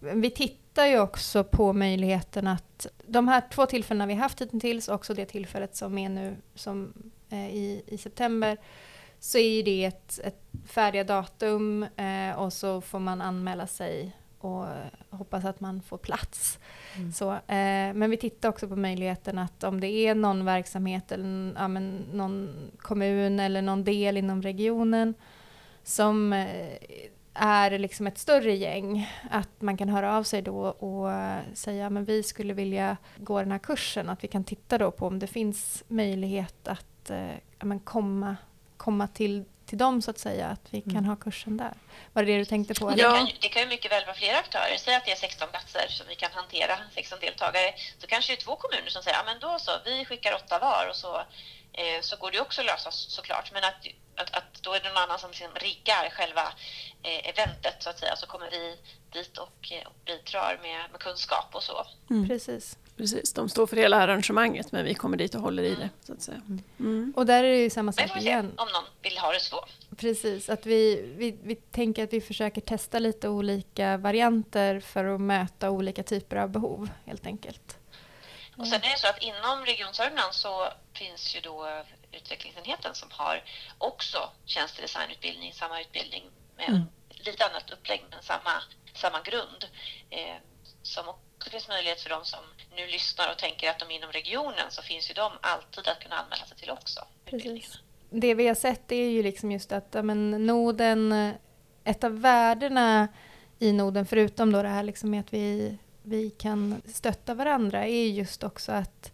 Vi 0.00 0.30
tittar 0.30 0.86
ju 0.86 1.00
också 1.00 1.44
på 1.44 1.72
möjligheten 1.72 2.46
att 2.46 2.86
de 3.06 3.28
här 3.28 3.42
två 3.50 3.66
tillfällena 3.66 4.06
vi 4.06 4.14
haft 4.14 4.40
hittills, 4.40 4.88
också 4.88 5.14
det 5.14 5.26
tillfället 5.26 5.76
som 5.76 5.98
är 5.98 6.08
nu 6.08 6.36
som, 6.54 6.92
eh, 7.30 7.48
i, 7.48 7.82
i 7.86 7.98
september, 7.98 8.56
så 9.20 9.38
är 9.38 9.62
det 9.62 9.84
ett, 9.84 10.20
ett 10.24 10.42
färdiga 10.66 11.04
datum 11.04 11.82
eh, 11.82 12.38
och 12.38 12.52
så 12.52 12.80
får 12.80 12.98
man 12.98 13.20
anmäla 13.20 13.66
sig 13.66 14.16
och 14.44 14.66
hoppas 15.10 15.44
att 15.44 15.60
man 15.60 15.82
får 15.82 15.98
plats. 15.98 16.58
Mm. 16.96 17.12
Så, 17.12 17.32
eh, 17.32 17.94
men 17.94 18.10
vi 18.10 18.16
tittar 18.16 18.48
också 18.48 18.68
på 18.68 18.76
möjligheten 18.76 19.38
att 19.38 19.64
om 19.64 19.80
det 19.80 19.88
är 19.88 20.14
någon 20.14 20.44
verksamhet 20.44 21.12
eller 21.12 21.52
ja, 21.56 21.68
någon 21.68 22.70
kommun 22.78 23.40
eller 23.40 23.62
någon 23.62 23.84
del 23.84 24.16
inom 24.16 24.42
regionen 24.42 25.14
som 25.82 26.32
eh, 26.32 26.68
är 27.34 27.78
liksom 27.78 28.06
ett 28.06 28.18
större 28.18 28.54
gäng, 28.54 29.10
att 29.30 29.62
man 29.62 29.76
kan 29.76 29.88
höra 29.88 30.16
av 30.16 30.22
sig 30.22 30.42
då 30.42 30.60
och 30.60 31.10
säga 31.54 31.90
men 31.90 32.04
vi 32.04 32.22
skulle 32.22 32.54
vilja 32.54 32.96
gå 33.16 33.38
den 33.38 33.52
här 33.52 33.58
kursen, 33.58 34.08
att 34.08 34.24
vi 34.24 34.28
kan 34.28 34.44
titta 34.44 34.78
då 34.78 34.90
på 34.90 35.06
om 35.06 35.18
det 35.18 35.26
finns 35.26 35.84
möjlighet 35.88 36.68
att 36.68 37.10
eh, 37.10 37.78
komma, 37.84 38.36
komma 38.76 39.06
till 39.06 39.44
till 39.66 39.78
dem 39.78 40.02
så 40.02 40.10
att 40.10 40.18
säga, 40.18 40.46
att 40.46 40.66
vi 40.70 40.80
kan 40.80 40.90
mm. 40.90 41.04
ha 41.04 41.16
kursen 41.16 41.56
där. 41.56 41.74
Var 42.12 42.22
det 42.22 42.32
det 42.32 42.38
du 42.38 42.44
tänkte 42.44 42.74
på? 42.74 42.90
Det 42.90 43.02
kan, 43.02 43.30
det 43.40 43.48
kan 43.48 43.62
ju 43.62 43.68
mycket 43.68 43.92
väl 43.92 44.04
vara 44.04 44.16
flera 44.16 44.38
aktörer. 44.38 44.76
Säg 44.78 44.94
att 44.94 45.04
det 45.04 45.12
är 45.12 45.16
16 45.16 45.48
platser 45.50 45.86
som 45.88 46.06
vi 46.08 46.14
kan 46.14 46.32
hantera, 46.32 46.78
16 46.94 47.18
deltagare. 47.20 47.74
Så 47.98 48.06
kanske 48.06 48.32
det 48.32 48.38
är 48.38 48.44
två 48.44 48.56
kommuner 48.56 48.90
som 48.90 49.02
säger, 49.02 49.16
ja 49.16 49.24
men 49.24 49.40
då 49.40 49.58
så, 49.58 49.70
vi 49.84 50.04
skickar 50.04 50.34
åtta 50.34 50.58
var 50.58 50.86
och 50.90 50.96
så, 50.96 51.16
eh, 51.72 52.00
så 52.00 52.16
går 52.16 52.30
det 52.30 52.40
också 52.40 52.60
att 52.60 52.66
lösa 52.66 52.90
såklart. 52.90 53.52
Men 53.52 53.64
att, 53.64 53.86
att, 54.16 54.36
att 54.36 54.62
då 54.62 54.72
är 54.72 54.80
det 54.80 54.88
någon 54.88 55.02
annan 55.02 55.18
som 55.18 55.30
liksom 55.30 55.54
riggar 55.54 56.10
själva 56.10 56.46
eh, 57.02 57.28
eventet 57.28 57.82
så 57.82 57.90
att 57.90 57.98
säga, 57.98 58.16
så 58.16 58.26
kommer 58.26 58.50
vi 58.50 58.76
dit 59.12 59.38
och, 59.38 59.72
eh, 59.72 59.86
och 59.86 59.96
bidrar 60.04 60.58
med, 60.62 60.90
med 60.92 61.00
kunskap 61.00 61.48
och 61.52 61.62
så. 61.62 61.86
Mm. 62.10 62.28
Precis. 62.28 62.78
Precis, 62.96 63.32
de 63.32 63.48
står 63.48 63.66
för 63.66 63.76
hela 63.76 63.96
arrangemanget 63.96 64.72
men 64.72 64.84
vi 64.84 64.94
kommer 64.94 65.16
dit 65.16 65.34
och 65.34 65.40
håller 65.40 65.62
i 65.62 65.74
det. 65.74 65.90
Så 66.06 66.12
att 66.12 66.22
säga. 66.22 66.40
Mm. 66.48 66.62
mm. 66.78 67.12
Och 67.16 67.26
där 67.26 67.44
är 67.44 67.50
det 67.50 67.62
ju 67.62 67.70
samma 67.70 67.92
sak 67.92 68.16
igen. 68.16 68.52
om 68.56 68.68
någon 68.72 68.84
vill 69.02 69.18
ha 69.18 69.32
det 69.32 69.40
så. 69.40 69.64
Precis, 69.96 70.48
att 70.48 70.66
vi, 70.66 71.12
vi, 71.16 71.38
vi 71.42 71.54
tänker 71.54 72.04
att 72.04 72.12
vi 72.12 72.20
försöker 72.20 72.60
testa 72.60 72.98
lite 72.98 73.28
olika 73.28 73.96
varianter 73.96 74.80
för 74.80 75.04
att 75.04 75.20
möta 75.20 75.70
olika 75.70 76.02
typer 76.02 76.36
av 76.36 76.48
behov 76.48 76.90
helt 77.06 77.26
enkelt. 77.26 77.78
Och 78.56 78.66
sen 78.66 78.82
är 78.82 78.90
det 78.90 78.98
så 78.98 79.08
att 79.08 79.22
inom 79.22 79.64
Region 79.64 79.94
Sörmland 79.94 80.34
så 80.34 80.68
finns 80.92 81.36
ju 81.36 81.40
då 81.40 81.82
utvecklingsenheten 82.12 82.94
som 82.94 83.08
har 83.10 83.42
också 83.78 84.30
tjänstedesignutbildning, 84.44 85.52
samma 85.52 85.80
utbildning 85.80 86.22
med 86.56 86.68
mm. 86.68 86.82
lite 87.08 87.44
annat 87.44 87.70
upplägg 87.70 88.04
men 88.10 88.22
samma, 88.22 88.62
samma 88.94 89.20
grund. 89.22 89.64
Eh, 90.10 90.36
som 90.82 91.04
också 91.44 91.50
finns 91.50 91.68
möjlighet 91.68 92.00
för 92.00 92.10
de 92.10 92.24
som 92.24 92.40
nu 92.76 92.86
lyssnar 92.86 93.30
och 93.32 93.38
tänker 93.38 93.70
att 93.70 93.78
de 93.78 93.90
är 93.90 93.96
inom 93.96 94.12
regionen 94.12 94.70
så 94.70 94.82
finns 94.82 95.10
ju 95.10 95.14
de 95.14 95.32
alltid 95.40 95.88
att 95.88 96.00
kunna 96.00 96.16
anmäla 96.16 96.44
sig 96.44 96.56
till 96.56 96.70
också. 96.70 97.00
Det 98.10 98.34
vi 98.34 98.48
har 98.48 98.54
sett 98.54 98.92
är 98.92 99.08
ju 99.08 99.22
liksom 99.22 99.52
just 99.52 99.72
att 99.72 99.94
men, 100.04 100.46
noden, 100.46 101.32
ett 101.84 102.04
av 102.04 102.20
värdena 102.20 103.08
i 103.58 103.72
noden, 103.72 104.06
förutom 104.06 104.52
då 104.52 104.62
det 104.62 104.68
här 104.68 104.82
liksom 104.82 105.10
med 105.10 105.20
att 105.20 105.32
vi, 105.32 105.78
vi 106.02 106.30
kan 106.30 106.82
stötta 106.86 107.34
varandra, 107.34 107.86
är 107.86 108.06
just 108.06 108.44
också 108.44 108.72
att 108.72 109.12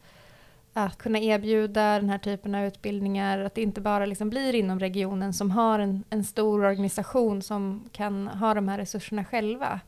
att 0.73 0.99
kunna 0.99 1.19
erbjuda 1.19 1.83
den 1.83 2.11
här 2.11 2.19
typen 2.19 2.55
av 2.55 2.65
utbildningar, 2.65 3.39
att 3.39 3.55
det 3.55 3.63
inte 3.63 3.81
bara 3.81 4.07
liksom 4.07 4.31
blir 4.31 4.55
inom 4.55 4.81
regionen 4.81 5.35
som 5.35 5.51
har 5.51 5.79
en, 5.79 6.05
en 6.11 6.25
stor 6.25 6.65
organisation 6.65 7.43
som 7.43 7.89
kan 7.93 8.29
ha 8.29 8.55
de 8.55 8.69
här 8.69 8.79
resurserna 8.79 9.25
själva. 9.25 9.81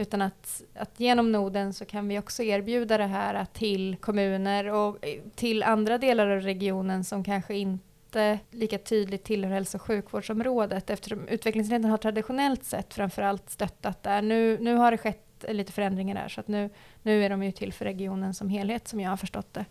Utan 0.00 0.22
att, 0.22 0.62
att 0.74 1.00
genom 1.00 1.32
noden 1.32 1.74
så 1.74 1.84
kan 1.84 2.08
vi 2.08 2.18
också 2.18 2.42
erbjuda 2.42 2.98
det 2.98 3.06
här 3.06 3.46
till 3.52 3.96
kommuner 3.96 4.66
och 4.66 5.04
till 5.34 5.62
andra 5.62 5.98
delar 5.98 6.28
av 6.28 6.40
regionen 6.40 7.04
som 7.04 7.24
kanske 7.24 7.54
inte 7.54 8.38
lika 8.50 8.78
tydligt 8.78 9.24
tillhör 9.24 9.52
hälso 9.52 9.78
och 9.78 9.82
sjukvårdsområdet 9.82 10.90
eftersom 10.90 11.28
utvecklingsenheten 11.28 11.90
har 11.90 11.98
traditionellt 11.98 12.64
sett 12.64 12.94
framförallt 12.94 13.50
stöttat 13.50 14.02
där. 14.02 14.22
Nu, 14.22 14.58
nu 14.60 14.74
har 14.74 14.90
det 14.90 14.98
skett 14.98 15.44
lite 15.48 15.72
förändringar 15.72 16.14
där 16.14 16.28
så 16.28 16.40
att 16.40 16.48
nu, 16.48 16.70
nu 17.02 17.24
är 17.24 17.30
de 17.30 17.42
ju 17.42 17.52
till 17.52 17.72
för 17.72 17.84
regionen 17.84 18.34
som 18.34 18.48
helhet 18.48 18.88
som 18.88 19.00
jag 19.00 19.10
har 19.10 19.16
förstått 19.16 19.54
det. 19.54 19.64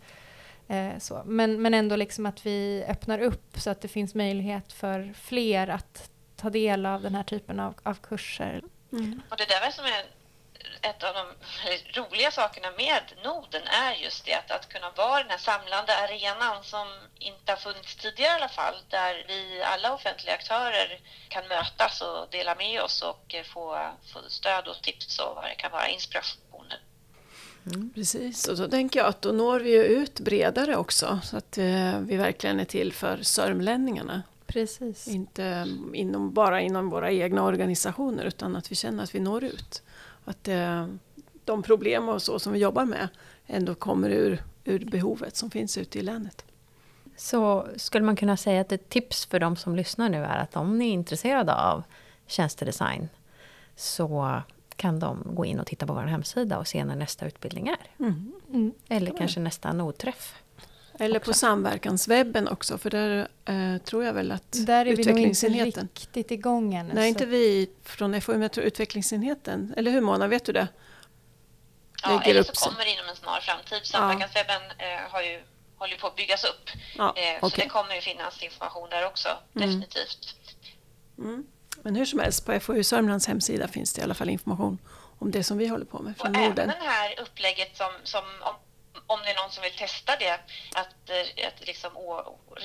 Eh, 0.76 0.98
så. 1.00 1.24
Men, 1.26 1.62
men 1.62 1.74
ändå 1.74 1.96
liksom 1.96 2.26
att 2.26 2.46
vi 2.46 2.86
öppnar 2.88 3.20
upp 3.20 3.60
så 3.60 3.70
att 3.70 3.82
det 3.82 3.88
finns 3.88 4.16
möjlighet 4.16 4.74
för 4.74 5.14
fler 5.14 5.68
att 5.68 6.12
ta 6.36 6.50
del 6.50 6.86
av 6.86 7.02
den 7.02 7.16
här 7.16 7.24
typen 7.24 7.60
av, 7.60 7.74
av 7.84 7.94
kurser. 7.94 8.64
Mm. 8.92 9.22
Och 9.30 9.38
det 9.38 9.46
där 9.46 9.72
som 9.72 9.86
är 9.86 10.19
ett 10.82 11.04
av 11.04 11.14
de 11.14 11.26
roliga 12.00 12.32
sakerna 12.32 12.72
med 12.72 13.04
Norden 13.24 13.62
är 13.68 13.94
just 13.94 14.26
det 14.26 14.34
att, 14.34 14.52
att 14.52 14.70
kunna 14.70 14.92
vara 14.92 15.20
den 15.24 15.32
här 15.32 15.38
samlande 15.38 15.98
arenan 15.98 16.64
som 16.64 16.88
inte 17.20 17.52
har 17.52 17.58
funnits 17.58 17.96
tidigare 17.96 18.32
i 18.32 18.36
alla 18.36 18.50
fall, 18.50 18.76
där 18.90 19.26
vi 19.28 19.62
alla 19.64 19.94
offentliga 19.94 20.34
aktörer 20.34 21.00
kan 21.30 21.48
mötas 21.48 22.02
och 22.02 22.28
dela 22.32 22.56
med 22.56 22.82
oss 22.82 23.02
och 23.02 23.36
få, 23.54 23.92
få 24.14 24.20
stöd 24.28 24.68
och 24.68 24.82
tips 24.82 25.20
och 25.20 25.36
vad 25.36 25.44
det 25.44 25.56
kan 25.56 25.72
vara, 25.72 25.88
inspirationer. 25.88 26.80
Mm, 27.66 27.94
precis, 27.96 28.48
och 28.48 28.58
då 28.58 28.68
tänker 28.68 29.00
jag 29.00 29.08
att 29.08 29.22
då 29.22 29.32
når 29.32 29.60
vi 29.60 29.72
ju 29.72 29.84
ut 29.84 30.20
bredare 30.20 30.76
också 30.76 31.20
så 31.24 31.38
att 31.38 31.58
eh, 31.58 32.00
vi 32.00 32.18
verkligen 32.18 32.60
är 32.60 32.66
till 32.66 32.94
för 32.94 33.24
sörmlänningarna. 33.24 34.24
Precis. 34.46 35.08
Inte 35.08 35.68
inom, 35.94 36.34
bara 36.34 36.62
inom 36.62 36.90
våra 36.90 37.12
egna 37.12 37.44
organisationer 37.44 38.24
utan 38.24 38.56
att 38.56 38.72
vi 38.72 38.76
känner 38.76 39.04
att 39.04 39.16
vi 39.16 39.20
når 39.20 39.44
ut 39.44 39.82
att 40.30 40.48
eh, 40.48 40.88
de 41.46 41.64
problem 41.64 42.10
och 42.10 42.22
så 42.22 42.40
som 42.40 42.54
vi 42.54 42.60
jobbar 42.60 42.86
med 42.86 43.08
ändå 43.48 43.76
kommer 43.76 44.10
ur, 44.10 44.44
ur 44.64 44.86
behovet 44.86 45.36
som 45.36 45.52
finns 45.52 45.78
ute 45.78 46.00
i 46.00 46.02
länet. 46.02 46.46
Så 47.16 47.68
skulle 47.76 48.06
man 48.06 48.16
kunna 48.16 48.38
säga 48.38 48.62
att 48.62 48.72
ett 48.72 48.90
tips 48.90 49.26
för 49.26 49.40
de 49.40 49.56
som 49.56 49.76
lyssnar 49.76 50.10
nu 50.10 50.24
är 50.24 50.38
att 50.38 50.56
om 50.56 50.78
ni 50.78 50.90
är 50.90 50.94
intresserade 50.94 51.56
av 51.56 51.84
tjänstedesign 52.28 53.10
så 53.76 54.42
kan 54.76 55.00
de 55.00 55.24
gå 55.26 55.46
in 55.46 55.60
och 55.60 55.68
titta 55.68 55.88
på 55.88 55.94
vår 55.94 56.02
hemsida 56.02 56.58
och 56.58 56.68
se 56.68 56.86
när 56.86 56.96
nästa 56.96 57.26
utbildning 57.26 57.68
är. 57.68 57.78
Mm. 58.00 58.32
Mm. 58.50 58.72
Eller 58.90 59.18
kanske 59.18 59.40
nästa 59.40 59.74
nodträff. 59.74 60.36
Eller 61.00 61.20
på 61.20 61.34
samverkanswebben 61.34 62.48
också, 62.48 62.78
för 62.78 62.90
där 62.90 63.28
eh, 63.46 63.82
tror 63.82 64.04
jag 64.04 64.14
väl 64.14 64.32
att 64.32 64.52
Där 64.52 64.86
är 64.86 64.96
vi 64.96 65.06
nog 65.06 65.20
inte 65.20 65.48
riktigt 65.48 66.32
igång 66.32 66.74
ännu. 66.74 66.94
Nej, 66.94 67.10
inte 67.10 67.26
vi 67.26 67.70
från 67.84 68.22
FOU, 68.22 68.34
men 68.34 68.42
jag 68.42 68.52
tror 68.52 68.66
utvecklingsenheten. 68.66 69.74
Eller 69.78 69.92
hur 69.92 70.02
Mona, 70.02 70.28
vet 70.28 70.46
du 70.46 70.52
det? 70.52 70.68
Ja, 72.04 72.22
eller 72.22 72.44
så 72.44 72.70
kommer 72.70 72.86
det 72.86 72.92
inom 72.92 73.10
en 73.10 73.16
snar 73.16 73.40
framtid. 73.40 73.86
Samverkanswebben 73.86 74.62
eh, 74.78 75.12
har 75.12 75.22
ju, 75.22 75.42
håller 75.78 75.98
på 75.98 76.08
att 76.08 76.16
byggas 76.16 76.44
upp. 76.44 76.70
Ja, 76.98 77.04
eh, 77.04 77.46
okay. 77.46 77.50
Så 77.50 77.56
det 77.56 77.70
kommer 77.70 77.96
ju 77.96 78.02
finnas 78.02 78.44
information 78.44 78.90
där 78.90 79.06
också, 79.06 79.30
mm. 79.56 79.68
definitivt. 79.68 80.36
Mm. 81.18 81.46
Men 81.82 81.96
hur 81.96 82.06
som 82.06 82.20
helst, 82.20 82.46
på 82.46 82.60
FoU 82.60 82.84
Sörmlands 82.84 83.28
hemsida 83.28 83.68
finns 83.68 83.94
det 83.94 84.02
i 84.02 84.04
alla 84.04 84.14
fall 84.14 84.30
information 84.30 84.78
om 85.20 85.32
det 85.32 85.44
som 85.44 85.58
vi 85.58 85.68
håller 85.68 85.86
på 85.86 86.00
med 86.00 86.18
från 86.18 86.36
och 86.36 86.42
Norden. 86.42 86.70
Även 86.70 86.84
det 86.84 86.90
här 86.90 87.20
upplägget 87.22 87.78
som, 87.78 87.92
som 88.04 88.24
om 88.42 88.56
om 89.14 89.20
det 89.24 89.32
är 89.32 89.42
någon 89.42 89.52
som 89.52 89.64
vill 89.64 89.78
testa 89.86 90.12
det, 90.24 90.40
att, 90.82 91.10
eh, 91.10 91.48
att 91.48 91.68
liksom 91.68 91.92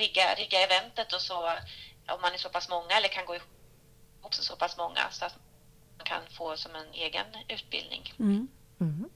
rigga, 0.00 0.34
rigga 0.34 0.58
eventet 0.60 1.12
och 1.12 1.20
så, 1.20 1.38
om 2.14 2.20
man 2.22 2.32
är 2.34 2.38
så 2.38 2.48
pass 2.48 2.68
många 2.68 2.92
eller 2.96 3.08
kan 3.08 3.26
gå 3.26 3.34
ihop 3.34 3.48
också 4.22 4.42
så 4.42 4.56
pass 4.56 4.76
många 4.76 5.00
så 5.10 5.24
att 5.24 5.36
man 5.96 6.04
kan 6.04 6.22
få 6.30 6.56
som 6.56 6.74
en 6.74 6.92
egen 6.92 7.26
utbildning. 7.48 8.14
Mm. 8.18 8.48
Mm. 8.80 9.10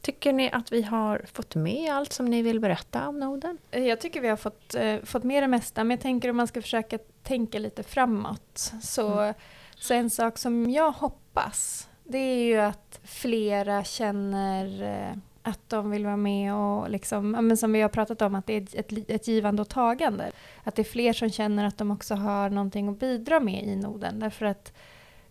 Tycker 0.00 0.32
ni 0.32 0.50
att 0.50 0.72
vi 0.72 0.82
har 0.82 1.24
fått 1.32 1.54
med 1.54 1.92
allt 1.92 2.12
som 2.12 2.26
ni 2.26 2.42
vill 2.42 2.60
berätta 2.60 3.08
om 3.08 3.18
Norden? 3.18 3.58
Eh, 3.70 3.86
jag 3.86 4.00
tycker 4.00 4.20
vi 4.20 4.28
har 4.28 4.36
fått, 4.36 4.74
eh, 4.74 4.98
fått 5.04 5.24
med 5.24 5.42
det 5.42 5.46
mesta, 5.46 5.84
men 5.84 5.90
jag 5.90 6.00
tänker 6.00 6.30
om 6.30 6.36
man 6.36 6.46
ska 6.46 6.62
försöka 6.62 6.98
tänka 7.22 7.58
lite 7.58 7.82
framåt. 7.82 8.72
Så, 8.82 9.18
mm. 9.18 9.34
så 9.76 9.94
en 9.94 10.10
sak 10.10 10.38
som 10.38 10.70
jag 10.70 10.92
hoppas, 10.92 11.88
det 12.04 12.18
är 12.18 12.44
ju 12.44 12.58
att 12.58 13.00
flera 13.04 13.84
känner 13.84 14.82
eh, 14.82 15.16
att 15.48 15.68
de 15.68 15.90
vill 15.90 16.04
vara 16.04 16.16
med 16.16 16.54
och 16.54 16.90
liksom, 16.90 17.30
men 17.30 17.56
som 17.56 17.72
vi 17.72 17.80
har 17.80 17.88
pratat 17.88 18.22
om, 18.22 18.34
att 18.34 18.46
det 18.46 18.52
är 18.52 18.80
ett, 18.80 19.10
ett 19.10 19.28
givande 19.28 19.62
och 19.62 19.68
tagande. 19.68 20.30
Att 20.64 20.74
det 20.74 20.82
är 20.82 20.84
fler 20.84 21.12
som 21.12 21.30
känner 21.30 21.64
att 21.64 21.78
de 21.78 21.90
också 21.90 22.14
har 22.14 22.50
någonting 22.50 22.88
att 22.88 23.00
bidra 23.00 23.40
med 23.40 23.64
i 23.64 23.76
Norden. 23.76 24.18
Därför 24.18 24.46
att 24.46 24.72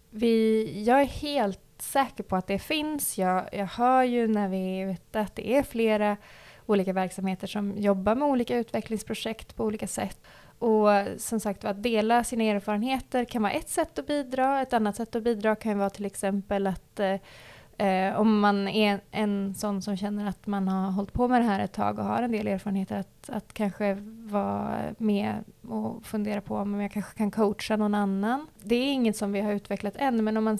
vi, 0.09 0.83
jag 0.83 1.01
är 1.01 1.05
helt 1.05 1.59
säker 1.79 2.23
på 2.23 2.35
att 2.35 2.47
det 2.47 2.59
finns. 2.59 3.17
Jag, 3.17 3.49
jag 3.51 3.65
hör 3.65 4.03
ju 4.03 4.27
när 4.27 4.47
vi 4.47 4.81
är 4.81 4.91
ute 4.91 5.19
att 5.19 5.35
det 5.35 5.53
är 5.53 5.63
flera 5.63 6.17
olika 6.65 6.93
verksamheter 6.93 7.47
som 7.47 7.77
jobbar 7.77 8.15
med 8.15 8.27
olika 8.27 8.57
utvecklingsprojekt 8.57 9.55
på 9.55 9.63
olika 9.63 9.87
sätt. 9.87 10.21
Och 10.59 10.87
som 11.17 11.39
sagt 11.39 11.65
att 11.65 11.83
dela 11.83 12.23
sina 12.23 12.43
erfarenheter 12.43 13.25
kan 13.25 13.41
vara 13.41 13.51
ett 13.51 13.69
sätt 13.69 13.99
att 13.99 14.07
bidra. 14.07 14.61
Ett 14.61 14.73
annat 14.73 14.95
sätt 14.95 15.15
att 15.15 15.23
bidra 15.23 15.55
kan 15.55 15.77
vara 15.77 15.89
till 15.89 16.05
exempel 16.05 16.67
att 16.67 16.99
eh, 16.99 17.15
eh, 17.77 17.97
Eh, 18.07 18.19
om 18.19 18.39
man 18.39 18.67
är 18.67 19.01
en 19.11 19.55
sån 19.55 19.81
som 19.81 19.97
känner 19.97 20.29
att 20.29 20.47
man 20.47 20.67
har 20.67 20.91
hållit 20.91 21.13
på 21.13 21.27
med 21.27 21.41
det 21.41 21.45
här 21.45 21.59
ett 21.59 21.73
tag 21.73 21.99
och 21.99 22.05
har 22.05 22.23
en 22.23 22.31
del 22.31 22.47
erfarenheter, 22.47 22.95
att, 22.95 23.29
att 23.29 23.53
kanske 23.53 23.97
vara 24.31 24.95
med 24.97 25.43
och 25.67 26.05
fundera 26.05 26.41
på 26.41 26.55
om 26.55 26.81
jag 26.81 26.91
kanske 26.91 27.17
kan 27.17 27.31
coacha 27.31 27.75
någon 27.75 27.95
annan. 27.95 28.47
Det 28.63 28.75
är 28.75 28.93
inget 28.93 29.17
som 29.17 29.31
vi 29.31 29.41
har 29.41 29.51
utvecklat 29.51 29.95
än, 29.95 30.23
men 30.23 30.37
om 30.37 30.43
man, 30.43 30.59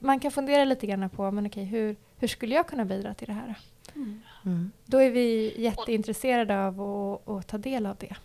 man 0.00 0.20
kan 0.20 0.30
fundera 0.30 0.64
lite 0.64 0.86
grann 0.86 1.10
på 1.10 1.30
men 1.30 1.46
okej, 1.46 1.64
hur, 1.64 1.96
hur 2.18 2.28
skulle 2.28 2.54
jag 2.54 2.68
kunna 2.68 2.84
bidra 2.84 3.14
till 3.14 3.26
det 3.26 3.32
här? 3.32 3.54
Mm. 3.94 4.22
Mm. 4.44 4.72
Då 4.84 4.98
är 4.98 5.10
vi 5.10 5.54
jätteintresserade 5.62 6.66
av 6.66 6.80
att, 6.80 7.28
att 7.28 7.48
ta 7.48 7.58
del 7.58 7.86
av 7.86 7.96
det. 7.96 8.16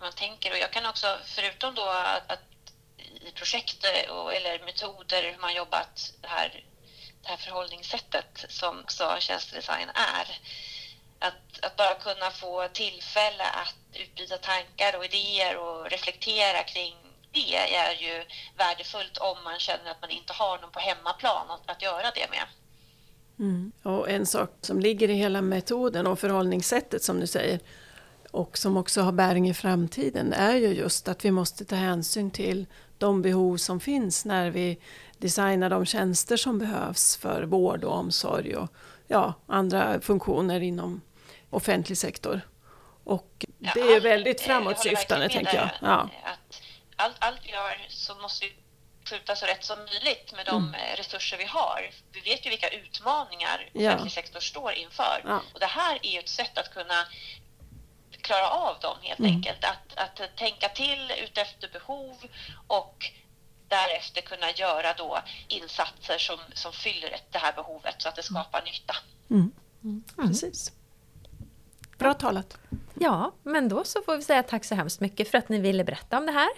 Man 0.00 0.12
tänker, 0.12 0.50
och 0.50 0.58
jag 0.58 0.70
kan 0.70 0.86
också, 0.86 1.06
förutom 1.24 1.74
då 1.74 1.82
att, 1.82 2.32
att 2.32 2.42
i 3.28 3.32
projekt 3.32 3.84
och, 4.10 4.34
eller 4.34 4.64
metoder, 4.64 5.22
hur 5.32 5.40
man 5.40 5.54
jobbat 5.54 6.14
här 6.22 6.64
det 7.22 7.28
här 7.28 7.36
förhållningssättet 7.36 8.44
som 8.48 8.80
också 8.80 9.16
tjänstedesign 9.18 9.88
är. 9.88 10.26
Att, 11.18 11.64
att, 11.64 11.76
bara 11.76 11.94
kunna 11.94 12.30
få 12.30 12.68
tillfälle 12.72 13.44
att 13.44 13.76
utbyta 13.92 14.38
tankar 14.38 14.98
och 14.98 15.04
idéer 15.04 15.56
och 15.56 15.90
reflektera 15.90 16.62
kring 16.62 16.96
det 17.32 17.56
är 17.74 17.92
ju 17.92 18.24
värdefullt 18.56 19.18
om 19.18 19.44
man 19.44 19.58
känner 19.58 19.90
att 19.90 20.00
man 20.00 20.10
inte 20.10 20.32
har 20.32 20.58
någon 20.58 20.70
på 20.70 20.80
hemmaplan 20.80 21.50
att, 21.50 21.70
att 21.70 21.82
göra 21.82 22.10
det 22.14 22.26
med. 22.30 22.46
Mm. 23.38 23.72
Och 23.82 24.10
en 24.10 24.26
sak 24.26 24.50
som 24.60 24.80
ligger 24.80 25.10
i 25.10 25.14
hela 25.14 25.42
metoden 25.42 26.06
och 26.06 26.18
förhållningssättet 26.18 27.02
som 27.02 27.20
du 27.20 27.26
säger 27.26 27.60
och 28.30 28.58
som 28.58 28.76
också 28.76 29.00
har 29.00 29.12
bäring 29.12 29.48
i 29.48 29.54
framtiden 29.54 30.32
är 30.32 30.54
ju 30.54 30.68
just 30.68 31.08
att 31.08 31.24
vi 31.24 31.30
måste 31.30 31.64
ta 31.64 31.74
hänsyn 31.74 32.30
till 32.30 32.66
de 32.98 33.22
behov 33.22 33.56
som 33.56 33.80
finns 33.80 34.24
när 34.24 34.50
vi 34.50 34.78
designar 35.22 35.70
de 35.70 35.86
tjänster 35.86 36.36
som 36.36 36.58
behövs 36.58 37.16
för 37.16 37.42
vård 37.42 37.84
och 37.84 37.94
omsorg 37.94 38.56
och 38.56 38.68
ja, 39.06 39.34
andra 39.46 40.00
funktioner 40.00 40.60
inom 40.60 41.00
offentlig 41.50 41.98
sektor. 41.98 42.40
Och 43.04 43.44
det 43.58 43.80
är 43.80 44.00
väldigt 44.00 44.40
framåtsyftande, 44.40 45.28
tänker 45.28 45.56
jag. 45.56 45.70
Ja. 45.80 46.08
Att 46.24 46.62
allt, 46.96 47.16
allt 47.18 47.40
vi 47.44 47.50
gör 47.50 47.86
så 47.88 48.14
måste 48.14 48.46
vi 48.46 48.52
skjuta 49.10 49.36
så 49.36 49.46
rätt 49.46 49.64
som 49.64 49.78
möjligt 49.78 50.32
med 50.36 50.46
de 50.46 50.56
mm. 50.68 50.96
resurser 50.96 51.38
vi 51.38 51.44
har. 51.44 51.90
Vi 52.12 52.20
vet 52.20 52.46
ju 52.46 52.50
vilka 52.50 52.68
utmaningar 52.68 53.70
offentlig 53.74 54.06
ja. 54.06 54.10
sektor 54.10 54.40
står 54.40 54.72
inför. 54.72 55.22
Ja. 55.24 55.40
Och 55.54 55.60
det 55.60 55.66
här 55.66 55.98
är 56.02 56.18
ett 56.18 56.28
sätt 56.28 56.58
att 56.58 56.74
kunna 56.74 57.06
klara 58.20 58.48
av 58.48 58.76
dem 58.80 58.96
helt 59.02 59.18
mm. 59.18 59.32
enkelt. 59.32 59.64
Att, 59.64 59.98
att 60.20 60.36
tänka 60.36 60.68
till 60.68 61.12
utefter 61.24 61.68
behov 61.72 62.16
och 62.66 63.10
därefter 63.76 64.20
kunna 64.20 64.50
göra 64.50 64.94
då 65.02 65.18
insatser 65.48 66.18
som, 66.18 66.38
som 66.54 66.72
fyller 66.72 67.16
det 67.30 67.38
här 67.38 67.52
behovet 67.52 67.94
så 67.98 68.08
att 68.08 68.16
det 68.16 68.22
skapar 68.22 68.58
mm. 68.58 68.70
nytta. 68.72 68.94
Mm. 69.30 69.52
Mm. 69.84 70.02
Precis. 70.28 70.72
Bra 71.98 72.14
talat. 72.14 72.58
Ja, 72.94 73.32
men 73.42 73.68
då 73.68 73.84
så 73.84 74.02
får 74.02 74.16
vi 74.16 74.22
säga 74.22 74.42
tack 74.42 74.64
så 74.64 74.74
hemskt 74.74 75.00
mycket 75.00 75.30
för 75.30 75.38
att 75.38 75.48
ni 75.48 75.58
ville 75.58 75.84
berätta 75.84 76.18
om 76.18 76.26
det 76.26 76.32
här. 76.32 76.50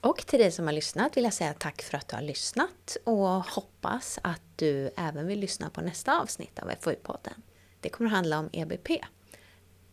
Och 0.00 0.26
till 0.26 0.38
dig 0.38 0.52
som 0.52 0.66
har 0.66 0.72
lyssnat 0.72 1.16
vill 1.16 1.24
jag 1.24 1.32
säga 1.32 1.54
tack 1.54 1.82
för 1.82 1.98
att 1.98 2.08
du 2.08 2.16
har 2.16 2.22
lyssnat 2.22 2.96
och 3.04 3.28
hoppas 3.28 4.18
att 4.22 4.42
du 4.56 4.90
även 4.96 5.26
vill 5.26 5.40
lyssna 5.40 5.70
på 5.70 5.80
nästa 5.80 6.20
avsnitt 6.20 6.58
av 6.58 6.70
FoU-podden. 6.70 7.42
Det 7.80 7.88
kommer 7.88 8.10
att 8.10 8.16
handla 8.16 8.38
om 8.38 8.48
EBP, 8.52 8.88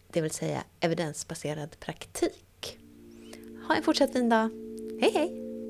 det 0.08 0.22
vill 0.22 0.32
säga 0.32 0.64
evidensbaserad 0.80 1.80
praktik. 1.80 2.78
Ha 3.68 3.76
en 3.76 3.84
fortsatt 3.84 4.14
fin 4.14 4.30
dag. 4.30 4.50
Hej 5.02 5.12
hej! 5.14 5.47